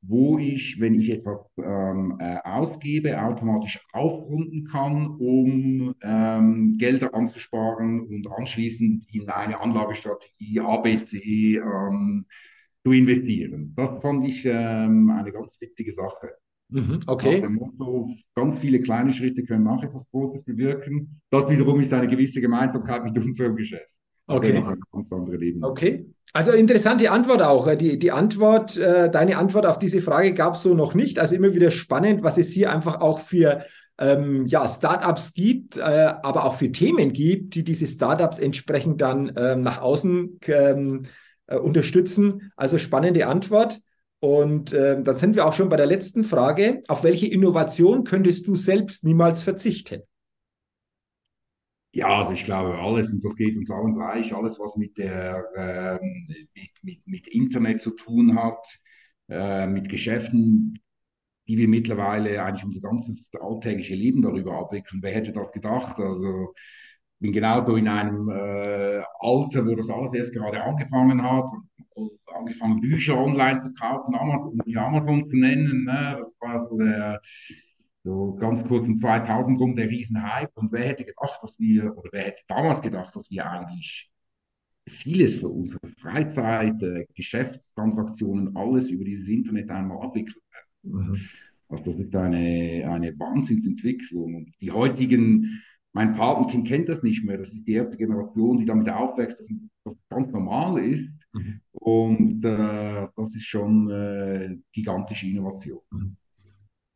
wo 0.00 0.38
ich, 0.38 0.80
wenn 0.80 0.94
ich 1.00 1.10
etwas 1.10 1.40
ähm, 1.58 2.16
äh, 2.20 2.38
ausgebe, 2.44 3.20
automatisch 3.20 3.80
aufrunden 3.92 4.64
kann, 4.64 5.16
um 5.18 5.94
ähm, 6.02 6.76
Gelder 6.78 7.14
anzusparen 7.14 8.02
und 8.02 8.30
anschließend 8.30 9.04
in 9.12 9.28
eine 9.28 9.60
Anlagestrategie 9.60 10.60
ABC 10.60 11.56
ähm, 11.56 12.26
zu 12.84 12.92
investieren. 12.92 13.74
Das 13.76 14.00
fand 14.00 14.24
ich 14.26 14.44
ähm, 14.44 15.10
eine 15.10 15.32
ganz 15.32 15.60
wichtige 15.60 15.94
Sache. 15.94 16.30
Mhm, 16.70 17.00
okay. 17.06 17.40
Nach 17.40 17.48
dem 17.48 17.56
Motto, 17.56 18.14
ganz 18.34 18.58
viele 18.60 18.80
kleine 18.80 19.12
Schritte 19.12 19.42
können 19.44 19.66
auch 19.66 19.82
etwas 19.82 20.04
Großes 20.10 20.44
bewirken. 20.44 21.20
Das 21.30 21.48
wiederum 21.48 21.80
ist 21.80 21.92
eine 21.92 22.06
gewisse 22.06 22.40
Gemeinsamkeit 22.40 23.04
mit 23.04 23.16
unserem 23.18 23.56
Geschäft. 23.56 23.90
Okay. 24.28 24.62
Okay. 25.62 26.06
Also 26.34 26.52
interessante 26.52 27.10
Antwort 27.10 27.42
auch. 27.42 27.74
Die, 27.74 27.98
die 27.98 28.12
Antwort, 28.12 28.76
äh, 28.76 29.10
deine 29.10 29.38
Antwort 29.38 29.66
auf 29.66 29.78
diese 29.78 30.02
Frage 30.02 30.34
gab 30.34 30.54
es 30.54 30.62
so 30.62 30.74
noch 30.74 30.94
nicht. 30.94 31.18
Also 31.18 31.34
immer 31.34 31.54
wieder 31.54 31.70
spannend, 31.70 32.22
was 32.22 32.36
es 32.36 32.50
hier 32.50 32.70
einfach 32.70 33.00
auch 33.00 33.20
für 33.20 33.64
ähm, 33.98 34.46
ja, 34.46 34.68
Startups 34.68 35.32
gibt, 35.34 35.78
äh, 35.78 35.80
aber 35.80 36.44
auch 36.44 36.54
für 36.54 36.70
Themen 36.70 37.12
gibt, 37.12 37.54
die 37.54 37.64
diese 37.64 37.88
Startups 37.88 38.38
entsprechend 38.38 39.00
dann 39.00 39.32
ähm, 39.36 39.62
nach 39.62 39.80
außen 39.80 40.38
ähm, 40.46 41.02
äh, 41.46 41.56
unterstützen. 41.56 42.52
Also 42.56 42.78
spannende 42.78 43.26
Antwort. 43.26 43.78
Und 44.20 44.72
äh, 44.72 45.00
dann 45.02 45.16
sind 45.16 45.36
wir 45.36 45.46
auch 45.46 45.54
schon 45.54 45.68
bei 45.68 45.76
der 45.76 45.86
letzten 45.86 46.24
Frage. 46.24 46.82
Auf 46.88 47.04
welche 47.04 47.26
Innovation 47.26 48.04
könntest 48.04 48.46
du 48.46 48.56
selbst 48.56 49.04
niemals 49.04 49.42
verzichten? 49.42 50.02
Ja, 51.92 52.06
also 52.18 52.32
ich 52.32 52.44
glaube, 52.44 52.78
alles, 52.78 53.12
und 53.12 53.24
das 53.24 53.34
geht 53.36 53.56
uns 53.56 53.70
allen 53.70 53.94
gleich, 53.94 54.34
alles, 54.34 54.58
was 54.60 54.76
mit 54.76 54.98
der, 54.98 55.44
ähm, 55.56 56.26
mit, 56.54 56.70
mit, 56.82 57.06
mit 57.06 57.26
Internet 57.28 57.80
zu 57.80 57.90
tun 57.92 58.36
hat, 58.36 58.62
äh, 59.28 59.66
mit 59.66 59.88
Geschäften, 59.88 60.78
die 61.48 61.56
wir 61.56 61.68
mittlerweile 61.68 62.42
eigentlich 62.42 62.64
unser 62.64 62.80
ganzes 62.80 63.30
alltägliche 63.40 63.94
Leben 63.94 64.22
darüber 64.22 64.58
abwickeln. 64.58 65.02
Wer 65.02 65.14
hätte 65.14 65.32
das 65.32 65.50
gedacht? 65.52 65.98
Also 65.98 66.52
ich 66.54 67.20
bin 67.20 67.32
genau 67.32 67.66
so 67.66 67.76
in 67.76 67.88
einem 67.88 68.28
äh, 68.28 69.02
Alter, 69.20 69.66
wo 69.66 69.74
das 69.74 69.90
alles 69.90 70.12
jetzt 70.14 70.32
gerade 70.34 70.62
angefangen 70.62 71.22
hat, 71.22 71.46
angefangen 72.26 72.80
Bücher 72.80 73.18
online 73.18 73.62
zu 73.62 73.72
kaufen, 73.74 74.14
Amazon, 74.14 74.60
um 74.64 74.76
Amazon 74.76 75.28
zu 75.28 75.36
nennen. 75.36 75.84
Ne? 75.84 76.18
Das 76.20 76.32
war 76.40 76.68
so 76.68 76.78
der 76.78 77.20
so 78.04 78.34
ganz 78.36 78.66
kurz 78.66 78.86
um 78.86 79.00
2000 79.00 79.60
rum 79.60 79.76
der 79.76 79.88
Riesenhype. 79.88 80.50
Und 80.54 80.72
wer 80.72 80.84
hätte 80.84 81.04
gedacht, 81.04 81.40
dass 81.42 81.58
wir, 81.58 81.96
oder 81.96 82.10
wer 82.12 82.24
hätte 82.24 82.42
damals 82.48 82.80
gedacht, 82.80 83.14
dass 83.14 83.30
wir 83.30 83.50
eigentlich 83.50 84.10
vieles 84.88 85.36
für 85.36 85.48
unsere 85.48 85.80
Freizeit, 86.00 86.82
äh, 86.82 87.06
Geschäftstransaktionen, 87.14 88.56
alles 88.56 88.90
über 88.90 89.04
dieses 89.04 89.28
Internet 89.28 89.70
einmal 89.70 90.06
abwickeln 90.06 90.42
werden. 90.50 91.10
Mhm. 91.10 91.20
Also 91.68 91.92
das 91.92 92.00
ist 92.00 92.16
eine, 92.16 92.90
eine 92.90 93.18
Wahnsinnsentwicklung. 93.18 94.34
Und 94.34 94.54
die 94.60 94.70
heutigen, 94.70 95.62
mein 95.92 96.14
Patenkind 96.14 96.66
kennt 96.66 96.88
das 96.88 97.02
nicht 97.02 97.24
mehr. 97.24 97.38
Das 97.38 97.52
ist 97.52 97.66
die 97.66 97.74
erste 97.74 97.96
Generation, 97.96 98.56
die 98.56 98.64
damit 98.64 98.88
aufwächst, 98.88 99.38
dass 99.40 99.48
das 99.84 99.94
ganz 100.08 100.32
normal 100.32 100.78
ist. 100.78 101.10
Mhm. 101.34 101.60
Und 101.72 102.44
äh, 102.44 103.08
das 103.14 103.34
ist 103.34 103.44
schon 103.46 103.90
äh, 103.90 104.56
gigantische 104.72 105.26
Innovation. 105.26 105.80
Mhm. 105.90 106.16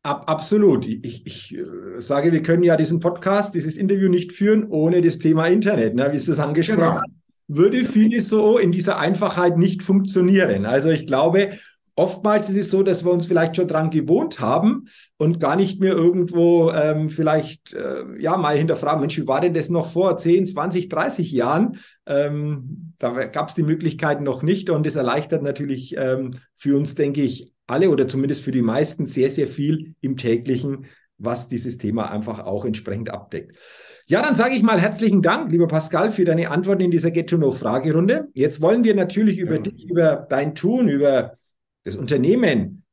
Ab, 0.05 0.25
absolut. 0.27 0.85
Ich, 0.85 1.25
ich 1.25 1.57
äh, 1.57 1.63
sage, 1.99 2.33
wir 2.33 2.43
können 2.43 2.63
ja 2.63 2.75
diesen 2.75 2.99
Podcast, 2.99 3.55
dieses 3.55 3.77
Interview 3.77 4.09
nicht 4.09 4.33
führen 4.33 4.67
ohne 4.67 5.01
das 5.01 5.17
Thema 5.17 5.47
Internet, 5.47 5.95
ne, 5.95 6.11
wie 6.11 6.17
es 6.17 6.25
das 6.25 6.39
angesprochen 6.39 6.79
genau. 6.79 7.01
Würde 7.47 7.85
vieles 7.85 8.29
so 8.29 8.57
in 8.57 8.71
dieser 8.71 8.99
Einfachheit 8.99 9.57
nicht 9.57 9.83
funktionieren. 9.83 10.65
Also 10.65 10.89
ich 10.89 11.07
glaube, 11.07 11.51
oftmals 11.95 12.49
ist 12.49 12.57
es 12.57 12.71
so, 12.71 12.83
dass 12.83 13.05
wir 13.05 13.11
uns 13.11 13.27
vielleicht 13.27 13.55
schon 13.55 13.67
dran 13.67 13.91
gewohnt 13.91 14.39
haben 14.39 14.87
und 15.17 15.39
gar 15.39 15.55
nicht 15.55 15.79
mehr 15.79 15.93
irgendwo 15.93 16.71
ähm, 16.71 17.09
vielleicht 17.09 17.73
äh, 17.73 18.03
ja 18.19 18.35
mal 18.37 18.57
hinterfragen, 18.57 19.01
Mensch, 19.01 19.17
wie 19.17 19.27
war 19.27 19.41
denn 19.41 19.53
das 19.53 19.69
noch 19.69 19.91
vor 19.91 20.17
10, 20.17 20.47
20, 20.47 20.89
30 20.89 21.31
Jahren? 21.31 21.77
Ähm, 22.05 22.93
da 22.97 23.25
gab 23.25 23.49
es 23.49 23.55
die 23.55 23.63
Möglichkeiten 23.63 24.23
noch 24.23 24.41
nicht 24.41 24.69
und 24.69 24.87
es 24.87 24.95
erleichtert 24.95 25.43
natürlich 25.43 25.95
ähm, 25.97 26.31
für 26.57 26.77
uns, 26.77 26.95
denke 26.95 27.21
ich, 27.21 27.53
alle 27.73 27.89
oder 27.89 28.07
zumindest 28.07 28.43
für 28.43 28.51
die 28.51 28.61
meisten 28.61 29.07
sehr, 29.07 29.31
sehr 29.31 29.47
viel 29.47 29.95
im 29.99 30.15
täglichen, 30.15 30.85
was 31.17 31.49
dieses 31.49 31.79
Thema 31.79 32.11
einfach 32.11 32.39
auch 32.39 32.65
entsprechend 32.65 33.09
abdeckt. 33.09 33.57
Ja, 34.05 34.21
dann 34.21 34.35
sage 34.35 34.53
ich 34.53 34.61
mal 34.61 34.79
herzlichen 34.79 35.21
Dank, 35.21 35.51
lieber 35.51 35.67
Pascal, 35.67 36.11
für 36.11 36.23
deine 36.23 36.51
Antworten 36.51 36.81
in 36.81 36.91
dieser 36.91 37.09
Get-to-Know-Fragerunde. 37.09 38.27
Jetzt 38.33 38.61
wollen 38.61 38.83
wir 38.83 38.93
natürlich 38.95 39.39
über 39.39 39.55
ja. 39.55 39.61
dich, 39.61 39.89
über 39.89 40.27
dein 40.29 40.53
Tun, 40.53 40.87
über 40.87 41.37
das 41.83 41.95
Unternehmen 41.95 42.83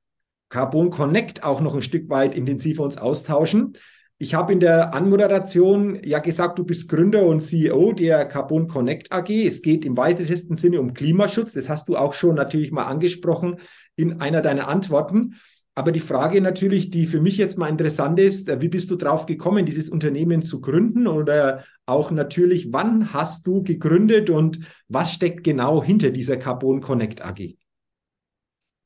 Carbon 0.49 0.90
Connect 0.90 1.44
auch 1.44 1.60
noch 1.60 1.75
ein 1.75 1.82
Stück 1.82 2.08
weit 2.08 2.34
intensiver 2.34 2.82
uns 2.82 2.96
austauschen. 2.96 3.76
Ich 4.18 4.34
habe 4.34 4.52
in 4.52 4.60
der 4.60 4.94
Anmoderation 4.94 5.99
ja 6.04 6.18
gesagt, 6.18 6.58
du 6.58 6.64
bist 6.64 6.88
Gründer 6.88 7.25
und 7.25 7.40
CEO 7.40 7.92
der 7.92 8.26
Carbon 8.26 8.66
Connect 8.66 9.12
AG. 9.12 9.30
Es 9.30 9.62
geht 9.62 9.84
im 9.84 9.96
weitesten 9.96 10.56
Sinne 10.56 10.80
um 10.80 10.92
Klimaschutz. 10.92 11.52
Das 11.52 11.68
hast 11.68 11.88
du 11.88 11.96
auch 11.96 12.14
schon 12.14 12.34
natürlich 12.34 12.70
mal 12.70 12.84
angesprochen 12.84 13.60
in 14.00 14.21
einer 14.21 14.42
deiner 14.42 14.69
Antworten. 14.69 15.37
Aber 15.75 15.92
die 15.92 16.00
Frage 16.00 16.40
natürlich, 16.40 16.90
die 16.90 17.07
für 17.07 17.21
mich 17.21 17.37
jetzt 17.37 17.57
mal 17.57 17.69
interessant 17.69 18.19
ist, 18.19 18.49
äh, 18.49 18.61
wie 18.61 18.69
bist 18.69 18.90
du 18.90 18.97
drauf 18.97 19.26
gekommen, 19.26 19.64
dieses 19.64 19.88
Unternehmen 19.88 20.42
zu 20.42 20.61
gründen? 20.61 21.07
Oder 21.07 21.64
auch 21.87 22.11
natürlich, 22.11 22.73
wann 22.73 23.12
hast 23.12 23.47
du 23.47 23.62
gegründet 23.62 24.30
und 24.30 24.61
was 24.88 25.12
steckt 25.12 25.45
genau 25.45 25.83
hinter 25.83 26.11
dieser 26.11 26.37
Carbon 26.37 26.80
Connect 26.80 27.25
AG? 27.25 27.57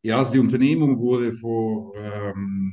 Ja, 0.02 0.18
also 0.18 0.32
die 0.32 0.38
Unternehmung 0.38 0.98
wurde 0.98 1.32
vor 1.34 1.94
ähm, 1.96 2.72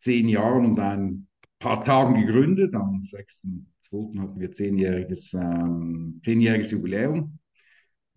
zehn 0.00 0.28
Jahren 0.28 0.64
und 0.64 0.78
ein 0.78 1.28
paar 1.58 1.84
Tagen 1.84 2.26
gegründet. 2.26 2.74
Am 2.74 3.02
6.2. 3.02 4.18
hatten 4.18 4.40
wir 4.40 4.50
zehnjähriges, 4.50 5.34
ähm, 5.34 6.20
zehnjähriges 6.24 6.70
Jubiläum 6.70 7.39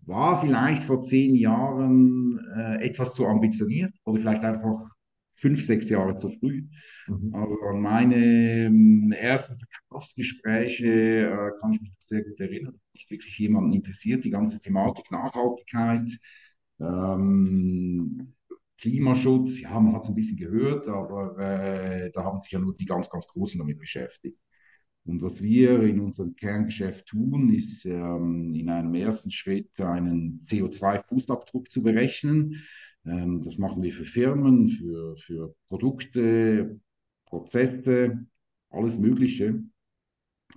war 0.06 0.40
vielleicht 0.40 0.84
vor 0.84 1.02
zehn 1.02 1.34
Jahren 1.34 2.38
äh, 2.56 2.84
etwas 2.84 3.14
zu 3.14 3.26
ambitioniert 3.26 3.94
oder 4.04 4.20
vielleicht 4.20 4.44
einfach 4.44 4.88
fünf, 5.36 5.64
sechs 5.64 5.88
Jahre 5.90 6.16
zu 6.16 6.30
früh. 6.30 6.66
Mhm. 7.06 7.34
Also 7.34 7.56
an 7.70 7.80
meine 7.80 8.16
ähm, 8.16 9.12
ersten 9.12 9.58
Verkaufsgespräche 9.58 10.86
äh, 10.86 11.50
kann 11.60 11.72
ich 11.74 11.80
mich 11.82 11.92
sehr 12.06 12.22
gut 12.22 12.40
erinnern. 12.40 12.80
Nicht 12.94 13.10
wirklich 13.10 13.38
jemanden 13.38 13.72
interessiert, 13.72 14.24
die 14.24 14.30
ganze 14.30 14.60
Thematik 14.60 15.10
Nachhaltigkeit, 15.10 16.10
ähm, 16.80 18.34
Klimaschutz, 18.78 19.60
ja, 19.60 19.78
man 19.80 19.94
hat 19.94 20.02
es 20.02 20.08
ein 20.08 20.14
bisschen 20.14 20.36
gehört, 20.36 20.88
aber 20.88 21.38
äh, 21.38 22.10
da 22.12 22.24
haben 22.24 22.42
sich 22.42 22.52
ja 22.52 22.58
nur 22.58 22.74
die 22.74 22.84
ganz, 22.84 23.08
ganz 23.08 23.26
Großen 23.28 23.58
damit 23.58 23.78
beschäftigt. 23.78 24.38
Und 25.06 25.20
was 25.20 25.42
wir 25.42 25.82
in 25.82 26.00
unserem 26.00 26.34
Kerngeschäft 26.34 27.06
tun, 27.06 27.52
ist 27.52 27.84
ähm, 27.84 28.54
in 28.54 28.70
einem 28.70 28.94
ersten 28.94 29.30
Schritt 29.30 29.78
einen 29.78 30.44
CO2-Fußabdruck 30.48 31.70
zu 31.70 31.82
berechnen. 31.82 32.62
Ähm, 33.04 33.42
das 33.42 33.58
machen 33.58 33.82
wir 33.82 33.92
für 33.92 34.06
Firmen, 34.06 34.68
für, 34.70 35.16
für 35.18 35.54
Produkte, 35.68 36.80
Prozesse, 37.26 38.26
alles 38.70 38.96
Mögliche. 38.96 39.62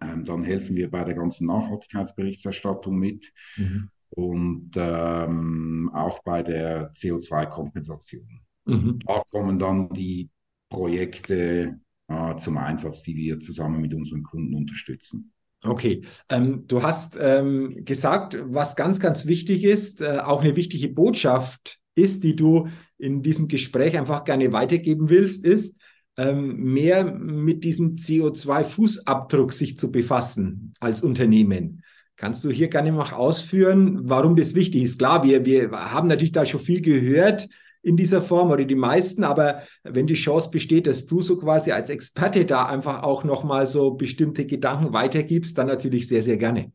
Ähm, 0.01 0.23
dann 0.23 0.43
helfen 0.43 0.75
wir 0.77 0.89
bei 0.89 1.03
der 1.03 1.15
ganzen 1.15 1.47
Nachhaltigkeitsberichterstattung 1.47 2.97
mit 2.97 3.31
mhm. 3.57 3.89
und 4.11 4.71
ähm, 4.75 5.91
auch 5.93 6.23
bei 6.23 6.41
der 6.41 6.93
CO2-Kompensation. 6.93 8.41
Mhm. 8.65 8.99
Da 9.05 9.23
kommen 9.29 9.59
dann 9.59 9.89
die 9.89 10.29
Projekte 10.69 11.79
äh, 12.07 12.35
zum 12.37 12.57
Einsatz, 12.57 13.03
die 13.03 13.15
wir 13.15 13.39
zusammen 13.39 13.81
mit 13.81 13.93
unseren 13.93 14.23
Kunden 14.23 14.55
unterstützen. 14.55 15.33
Okay, 15.63 16.03
ähm, 16.29 16.65
du 16.67 16.83
hast 16.83 17.17
ähm, 17.19 17.83
gesagt, 17.83 18.37
was 18.45 18.75
ganz, 18.75 18.99
ganz 18.99 19.25
wichtig 19.25 19.63
ist, 19.63 20.01
äh, 20.01 20.19
auch 20.19 20.41
eine 20.41 20.55
wichtige 20.55 20.87
Botschaft 20.89 21.79
ist, 21.95 22.23
die 22.23 22.35
du 22.35 22.69
in 22.97 23.23
diesem 23.23 23.47
Gespräch 23.47 23.97
einfach 23.97 24.23
gerne 24.23 24.51
weitergeben 24.51 25.09
willst, 25.09 25.43
ist, 25.43 25.77
ähm, 26.15 26.73
mehr 26.73 27.03
mit 27.03 27.63
diesem 27.63 27.95
CO2-Fußabdruck 27.95 29.51
sich 29.51 29.77
zu 29.77 29.91
befassen 29.91 30.73
als 30.79 31.03
Unternehmen. 31.03 31.83
Kannst 32.15 32.43
du 32.43 32.49
hier 32.49 32.69
gerne 32.69 32.91
mal 32.91 33.11
ausführen, 33.11 33.99
warum 34.03 34.35
das 34.35 34.55
wichtig 34.55 34.83
ist? 34.83 34.97
Klar, 34.97 35.23
wir, 35.23 35.45
wir 35.45 35.71
haben 35.71 36.07
natürlich 36.07 36.31
da 36.31 36.45
schon 36.45 36.59
viel 36.59 36.81
gehört, 36.81 37.47
in 37.87 37.95
dieser 37.95 38.21
Form 38.21 38.51
oder 38.51 38.65
die 38.65 38.75
meisten, 38.75 39.23
aber 39.23 39.63
wenn 39.83 40.07
die 40.07 40.15
Chance 40.15 40.49
besteht, 40.51 40.87
dass 40.87 41.05
du 41.07 41.21
so 41.21 41.37
quasi 41.37 41.71
als 41.71 41.89
Experte 41.89 42.45
da 42.45 42.65
einfach 42.65 43.01
auch 43.03 43.23
nochmal 43.23 43.65
so 43.65 43.91
bestimmte 43.91 44.45
Gedanken 44.45 44.93
weitergibst, 44.93 45.57
dann 45.57 45.67
natürlich 45.67 46.07
sehr, 46.07 46.21
sehr 46.21 46.37
gerne. 46.37 46.71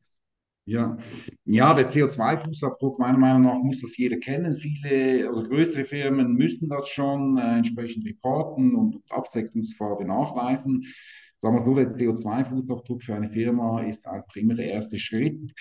Ja, 0.64 0.96
ja 1.44 1.74
der 1.74 1.90
CO2-Fußabdruck, 1.90 2.98
meiner 2.98 3.18
Meinung 3.18 3.42
nach, 3.42 3.58
muss 3.62 3.80
das 3.82 3.96
jeder 3.96 4.16
kennen. 4.18 4.56
Viele 4.56 5.30
oder 5.30 5.48
größere 5.48 5.84
Firmen 5.84 6.34
müssen 6.34 6.68
das 6.68 6.88
schon 6.88 7.36
äh, 7.36 7.58
entsprechend 7.58 8.06
reporten 8.06 8.74
und 8.74 9.02
Absetzungsfarbe 9.10 10.04
nachweisen. 10.04 10.86
Sagen 11.42 11.56
wir 11.56 11.64
so, 11.64 11.74
der 11.74 11.94
CO2-Fußabdruck 11.94 13.02
für 13.02 13.14
eine 13.16 13.28
Firma 13.30 13.82
ist 13.82 14.06
einfach 14.06 14.36
immer 14.36 14.54
der 14.54 14.66
erste 14.66 14.98
Schritt 14.98 15.52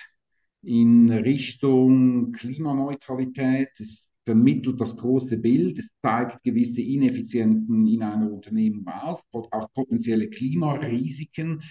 in 0.62 1.10
Richtung 1.10 2.32
Klimaneutralität. 2.32 3.68
Es 3.80 4.04
vermittelt 4.24 4.80
das 4.80 4.96
große 4.96 5.36
Bild, 5.36 5.78
es 5.78 5.88
zeigt 6.00 6.42
gewisse 6.44 6.80
Ineffizienzen 6.80 7.86
in 7.86 8.02
einer 8.02 8.30
Unternehmen 8.30 8.86
auf, 8.86 9.22
auch 9.32 9.72
potenzielle 9.74 10.28
Klimarisiken 10.28 11.62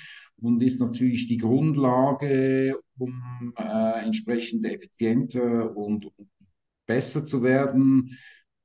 und 0.41 0.61
ist 0.61 0.79
natürlich 0.79 1.27
die 1.27 1.37
Grundlage, 1.37 2.77
um 2.97 3.53
äh, 3.57 4.05
entsprechend 4.05 4.65
effizienter 4.65 5.75
und, 5.75 6.05
und 6.05 6.29
besser 6.85 7.25
zu 7.25 7.43
werden. 7.43 8.17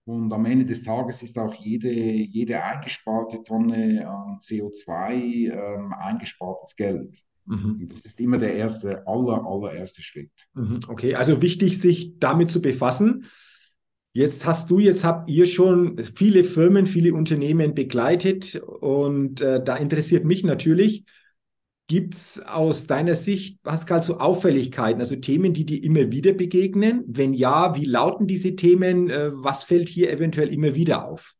Und 0.04 0.32
am 0.32 0.46
Ende 0.46 0.64
des 0.64 0.82
Tages 0.82 1.22
ist 1.22 1.38
auch 1.38 1.54
jede, 1.54 1.90
jede 1.90 2.62
eingesparte 2.62 3.42
Tonne 3.44 4.08
an 4.08 4.38
CO2 4.40 5.12
ähm, 5.12 5.92
eingespartes 5.92 6.76
Geld. 6.76 7.22
Mhm. 7.44 7.88
Das 7.88 8.04
ist 8.04 8.20
immer 8.20 8.38
der 8.38 8.54
erste, 8.54 9.06
aller, 9.06 9.44
allererste 9.44 10.02
Schritt. 10.02 10.30
Mhm. 10.54 10.80
Okay, 10.88 11.14
also 11.14 11.42
wichtig, 11.42 11.80
sich 11.80 12.18
damit 12.18 12.50
zu 12.50 12.62
befassen. 12.62 13.26
Jetzt 14.16 14.46
hast 14.46 14.70
du, 14.70 14.78
jetzt 14.78 15.04
habt 15.04 15.28
ihr 15.28 15.46
schon 15.46 16.02
viele 16.02 16.42
Firmen, 16.42 16.86
viele 16.86 17.12
Unternehmen 17.12 17.74
begleitet 17.74 18.54
und 18.56 19.42
äh, 19.42 19.62
da 19.62 19.76
interessiert 19.76 20.24
mich 20.24 20.42
natürlich, 20.42 21.04
gibt 21.86 22.14
es 22.14 22.40
aus 22.40 22.86
deiner 22.86 23.14
Sicht, 23.14 23.62
Pascal, 23.62 24.02
so 24.02 24.18
Auffälligkeiten, 24.18 25.02
also 25.02 25.16
Themen, 25.16 25.52
die 25.52 25.66
dir 25.66 25.84
immer 25.84 26.10
wieder 26.12 26.32
begegnen? 26.32 27.04
Wenn 27.06 27.34
ja, 27.34 27.76
wie 27.76 27.84
lauten 27.84 28.26
diese 28.26 28.56
Themen? 28.56 29.10
Äh, 29.10 29.32
was 29.34 29.64
fällt 29.64 29.90
hier 29.90 30.10
eventuell 30.10 30.48
immer 30.48 30.74
wieder 30.74 31.06
auf? 31.06 31.34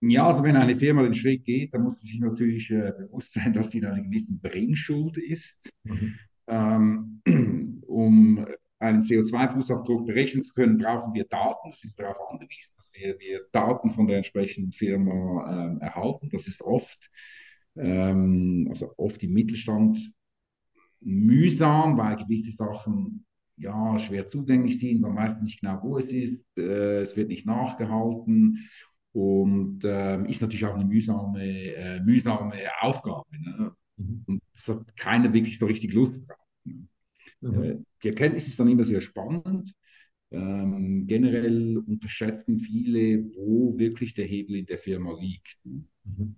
Ja, 0.00 0.26
also 0.26 0.42
wenn 0.42 0.56
eine 0.56 0.76
Firma 0.76 1.04
den 1.04 1.14
Schritt 1.14 1.44
geht, 1.44 1.72
dann 1.72 1.84
muss 1.84 2.00
sie 2.00 2.08
sich 2.08 2.18
natürlich 2.18 2.68
äh, 2.72 2.92
bewusst 2.98 3.34
sein, 3.34 3.52
dass 3.52 3.68
die 3.68 3.78
in 3.78 3.84
einer 3.84 4.02
gewissen 4.02 4.40
Bringschuld 4.40 5.18
ist. 5.18 5.54
Mhm. 5.84 6.14
Ähm, 6.48 7.11
einen 8.82 9.02
CO2-Fußabdruck 9.02 10.06
berechnen 10.06 10.42
zu 10.42 10.52
können, 10.54 10.78
brauchen 10.78 11.14
wir 11.14 11.24
Daten. 11.24 11.70
Sind 11.72 11.98
darauf 11.98 12.16
angewiesen, 12.30 12.74
dass 12.76 12.90
wir, 12.94 13.18
wir 13.20 13.42
Daten 13.52 13.90
von 13.90 14.06
der 14.06 14.18
entsprechenden 14.18 14.72
Firma 14.72 15.66
ähm, 15.70 15.80
erhalten. 15.80 16.28
Das 16.30 16.48
ist 16.48 16.62
oft, 16.62 17.10
ähm, 17.76 18.66
also 18.68 18.92
oft 18.96 19.22
im 19.22 19.32
Mittelstand 19.32 20.12
mühsam, 21.00 21.96
weil 21.96 22.16
gewisse 22.16 22.52
Sachen 22.56 23.24
ja 23.56 23.98
schwer 24.00 24.28
zugänglich 24.28 24.80
sind. 24.80 25.00
Man 25.00 25.14
weiß 25.14 25.40
nicht 25.42 25.60
genau, 25.60 25.80
wo 25.82 25.98
es 25.98 26.06
ist. 26.06 26.44
Äh, 26.56 27.04
es 27.04 27.16
wird 27.16 27.28
nicht 27.28 27.46
nachgehalten 27.46 28.68
und 29.12 29.84
äh, 29.84 30.28
ist 30.28 30.40
natürlich 30.40 30.64
auch 30.64 30.74
eine 30.74 30.84
mühsame, 30.84 31.44
äh, 31.44 32.00
mühsame 32.00 32.54
Aufgabe. 32.80 33.26
Ne? 33.30 33.72
Mhm. 33.96 34.24
Und 34.26 34.42
es 34.54 34.66
hat 34.66 34.96
keiner 34.96 35.32
wirklich 35.32 35.58
so 35.58 35.66
richtig 35.66 35.92
Lust 35.92 36.16
drauf. 36.26 36.38
Ne? 36.64 36.88
Mhm. 37.42 37.86
Die 38.02 38.08
Erkenntnis 38.08 38.46
ist 38.46 38.58
dann 38.58 38.68
immer 38.68 38.84
sehr 38.84 39.00
spannend. 39.00 39.74
Ähm, 40.30 41.06
generell 41.06 41.78
unterschätzen 41.78 42.58
viele, 42.58 43.24
wo 43.36 43.78
wirklich 43.78 44.14
der 44.14 44.24
Hebel 44.24 44.56
in 44.56 44.66
der 44.66 44.78
Firma 44.78 45.18
liegt. 45.20 45.58
Mhm. 45.64 46.36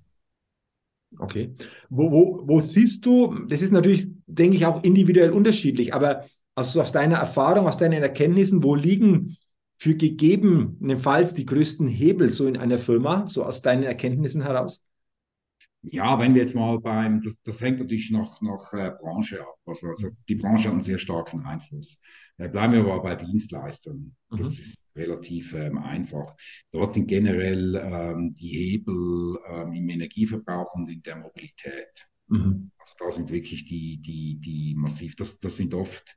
Okay. 1.18 1.54
Wo, 1.90 2.10
wo, 2.10 2.42
wo 2.48 2.60
siehst 2.60 3.06
du, 3.06 3.46
das 3.46 3.62
ist 3.62 3.70
natürlich, 3.70 4.08
denke 4.26 4.56
ich, 4.56 4.66
auch 4.66 4.82
individuell 4.82 5.30
unterschiedlich, 5.30 5.94
aber 5.94 6.24
also 6.56 6.80
aus 6.80 6.92
deiner 6.92 7.16
Erfahrung, 7.16 7.66
aus 7.66 7.78
deinen 7.78 8.02
Erkenntnissen, 8.02 8.62
wo 8.62 8.74
liegen 8.74 9.36
für 9.76 9.94
gegebenenfalls 9.94 11.34
die 11.34 11.46
größten 11.46 11.88
Hebel 11.88 12.30
so 12.30 12.46
in 12.46 12.56
einer 12.56 12.78
Firma, 12.78 13.26
so 13.28 13.44
aus 13.44 13.62
deinen 13.62 13.82
Erkenntnissen 13.82 14.42
heraus? 14.42 14.82
Ja, 15.86 16.18
wenn 16.18 16.34
wir 16.34 16.40
jetzt 16.40 16.54
mal 16.54 16.78
beim, 16.80 17.22
das, 17.22 17.40
das 17.42 17.60
hängt 17.60 17.78
natürlich 17.78 18.10
noch 18.10 18.40
nach 18.40 18.72
äh, 18.72 18.90
Branche 18.98 19.42
ab. 19.42 19.56
Also, 19.66 19.88
also, 19.88 20.10
die 20.28 20.36
Branche 20.36 20.68
hat 20.68 20.74
einen 20.74 20.82
sehr 20.82 20.98
starken 20.98 21.44
Einfluss. 21.44 21.98
Äh, 22.38 22.48
bleiben 22.48 22.72
wir 22.72 22.80
aber 22.80 23.02
bei 23.02 23.16
Dienstleistern. 23.16 24.16
Das 24.30 24.40
mhm. 24.40 24.46
ist 24.46 24.74
relativ 24.96 25.52
ähm, 25.52 25.78
einfach. 25.78 26.34
Dort 26.72 26.94
sind 26.94 27.06
generell 27.06 27.76
ähm, 27.76 28.34
die 28.36 28.48
Hebel 28.48 29.38
ähm, 29.48 29.72
im 29.74 29.88
Energieverbrauch 29.90 30.74
und 30.74 30.88
in 30.88 31.02
der 31.02 31.16
Mobilität. 31.16 32.08
Mhm. 32.28 32.70
Also 32.78 32.94
da 32.98 33.12
sind 33.12 33.30
wirklich 33.30 33.66
die, 33.66 33.98
die, 33.98 34.38
die 34.40 34.74
massiv, 34.76 35.16
das, 35.16 35.38
das 35.38 35.56
sind 35.56 35.74
oft 35.74 36.16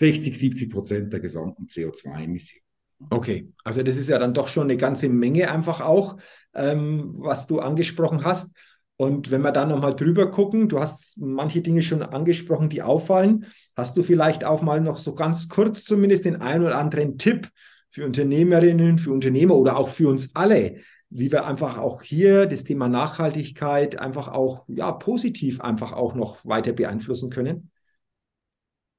60, 0.00 0.38
70 0.38 0.70
Prozent 0.70 1.12
der 1.12 1.20
gesamten 1.20 1.66
CO2-Emissionen. 1.66 2.63
Okay, 3.10 3.52
also 3.64 3.82
das 3.82 3.96
ist 3.96 4.08
ja 4.08 4.18
dann 4.18 4.34
doch 4.34 4.48
schon 4.48 4.64
eine 4.64 4.76
ganze 4.76 5.08
Menge 5.08 5.50
einfach 5.50 5.80
auch, 5.80 6.16
ähm, 6.54 7.14
was 7.18 7.46
du 7.46 7.60
angesprochen 7.60 8.24
hast. 8.24 8.56
Und 8.96 9.30
wenn 9.30 9.42
wir 9.42 9.50
dann 9.50 9.70
nochmal 9.70 9.96
drüber 9.96 10.30
gucken, 10.30 10.68
du 10.68 10.78
hast 10.78 11.18
manche 11.20 11.62
Dinge 11.62 11.82
schon 11.82 12.02
angesprochen, 12.02 12.68
die 12.68 12.82
auffallen. 12.82 13.46
Hast 13.76 13.96
du 13.96 14.02
vielleicht 14.04 14.44
auch 14.44 14.62
mal 14.62 14.80
noch 14.80 14.98
so 14.98 15.14
ganz 15.14 15.48
kurz 15.48 15.84
zumindest 15.84 16.24
den 16.24 16.40
einen 16.40 16.64
oder 16.64 16.78
anderen 16.78 17.18
Tipp 17.18 17.48
für 17.90 18.04
Unternehmerinnen, 18.04 18.98
für 18.98 19.12
Unternehmer 19.12 19.56
oder 19.56 19.76
auch 19.76 19.88
für 19.88 20.08
uns 20.08 20.34
alle, 20.36 20.76
wie 21.10 21.32
wir 21.32 21.46
einfach 21.46 21.78
auch 21.78 22.02
hier 22.02 22.46
das 22.46 22.64
Thema 22.64 22.88
Nachhaltigkeit 22.88 23.98
einfach 23.98 24.28
auch 24.28 24.64
ja 24.68 24.92
positiv 24.92 25.60
einfach 25.60 25.92
auch 25.92 26.14
noch 26.14 26.44
weiter 26.44 26.72
beeinflussen 26.72 27.30
können? 27.30 27.70